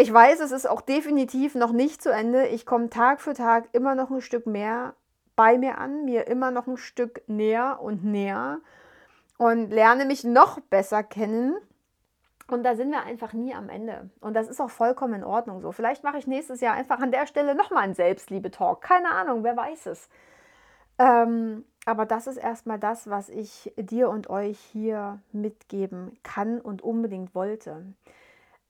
[0.00, 2.46] ich weiß, es ist auch definitiv noch nicht zu Ende.
[2.46, 4.94] Ich komme Tag für Tag immer noch ein Stück mehr
[5.36, 8.60] bei mir an, mir immer noch ein Stück näher und näher
[9.36, 11.54] und lerne mich noch besser kennen.
[12.48, 14.08] Und da sind wir einfach nie am Ende.
[14.20, 15.70] Und das ist auch vollkommen in Ordnung so.
[15.70, 18.80] Vielleicht mache ich nächstes Jahr einfach an der Stelle nochmal einen Selbstliebe-Talk.
[18.80, 20.08] Keine Ahnung, wer weiß es.
[20.98, 26.80] Ähm, aber das ist erstmal das, was ich dir und euch hier mitgeben kann und
[26.80, 27.84] unbedingt wollte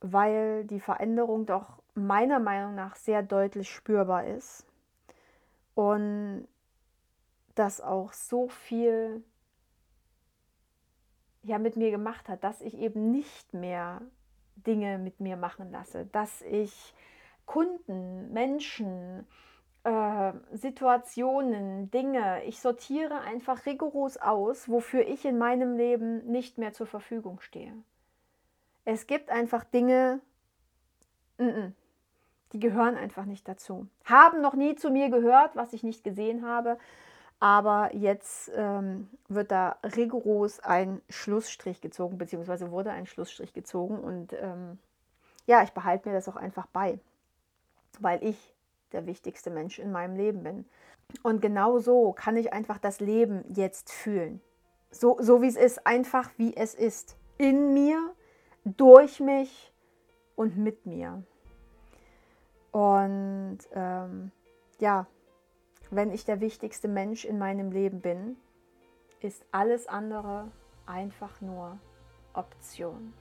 [0.01, 4.65] weil die Veränderung doch meiner Meinung nach sehr deutlich spürbar ist
[5.75, 6.47] und
[7.55, 9.23] das auch so viel
[11.43, 14.01] ja mit mir gemacht hat, dass ich eben nicht mehr
[14.55, 16.93] Dinge mit mir machen lasse, dass ich
[17.45, 19.27] Kunden, Menschen,
[19.83, 26.73] äh, Situationen, Dinge, ich sortiere einfach rigoros aus, wofür ich in meinem Leben nicht mehr
[26.73, 27.73] zur Verfügung stehe.
[28.85, 30.19] Es gibt einfach Dinge,
[32.53, 33.87] die gehören einfach nicht dazu.
[34.05, 36.77] Haben noch nie zu mir gehört, was ich nicht gesehen habe.
[37.39, 43.99] Aber jetzt ähm, wird da rigoros ein Schlussstrich gezogen, beziehungsweise wurde ein Schlussstrich gezogen.
[43.99, 44.77] Und ähm,
[45.47, 46.99] ja, ich behalte mir das auch einfach bei,
[47.99, 48.53] weil ich
[48.91, 50.65] der wichtigste Mensch in meinem Leben bin.
[51.23, 54.39] Und genau so kann ich einfach das Leben jetzt fühlen.
[54.91, 57.17] So, so wie es ist, einfach wie es ist.
[57.37, 58.13] In mir
[58.65, 59.73] durch mich
[60.35, 61.23] und mit mir.
[62.71, 64.31] Und ähm,
[64.79, 65.07] ja,
[65.89, 68.37] wenn ich der wichtigste Mensch in meinem Leben bin,
[69.19, 70.49] ist alles andere
[70.85, 71.77] einfach nur
[72.33, 73.13] Option.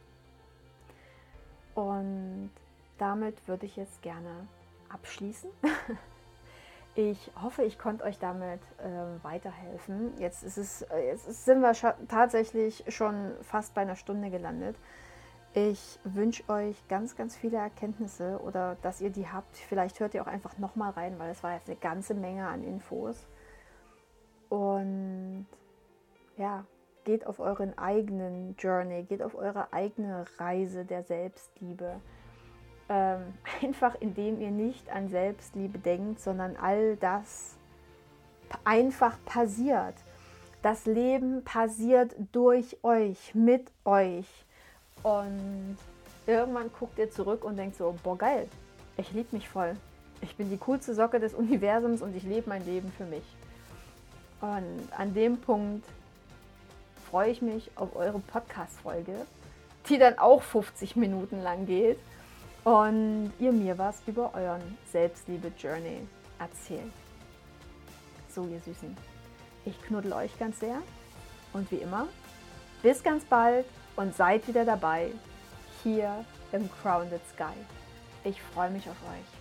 [1.74, 2.51] Und
[2.99, 4.47] damit würde ich jetzt gerne
[4.88, 5.51] abschließen.
[6.97, 10.12] Ich hoffe, ich konnte euch damit äh, weiterhelfen.
[10.18, 11.72] Jetzt, ist es, jetzt sind wir
[12.09, 14.76] tatsächlich schon fast bei einer Stunde gelandet.
[15.53, 19.57] Ich wünsche euch ganz, ganz viele Erkenntnisse oder dass ihr die habt.
[19.57, 22.62] Vielleicht hört ihr auch einfach nochmal rein, weil es war jetzt eine ganze Menge an
[22.62, 23.26] Infos.
[24.48, 25.46] Und
[26.36, 26.64] ja,
[27.05, 32.01] geht auf euren eigenen Journey, geht auf eure eigene Reise der Selbstliebe.
[32.88, 37.57] Ähm, einfach indem ihr nicht an Selbstliebe denkt, sondern all das
[38.64, 39.94] einfach passiert.
[40.62, 44.46] Das Leben passiert durch euch, mit euch.
[45.03, 45.76] Und
[46.26, 48.48] irgendwann guckt ihr zurück und denkt so, boah geil,
[48.96, 49.76] ich liebe mich voll.
[50.20, 53.24] Ich bin die coolste Socke des Universums und ich lebe mein Leben für mich.
[54.40, 55.86] Und an dem Punkt
[57.11, 59.14] freue ich mich auf eure Podcast-Folge,
[59.88, 61.98] die dann auch 50 Minuten lang geht
[62.64, 66.07] und ihr mir was über euren Selbstliebe-Journey
[66.38, 66.92] erzählt.
[68.28, 68.96] So, ihr Süßen,
[69.64, 70.78] ich knuddel euch ganz sehr
[71.53, 72.07] und wie immer,
[72.82, 73.66] bis ganz bald
[73.97, 75.11] und seid wieder dabei
[75.82, 77.55] hier im Crowned Sky.
[78.24, 79.39] Ich freue mich auf euch.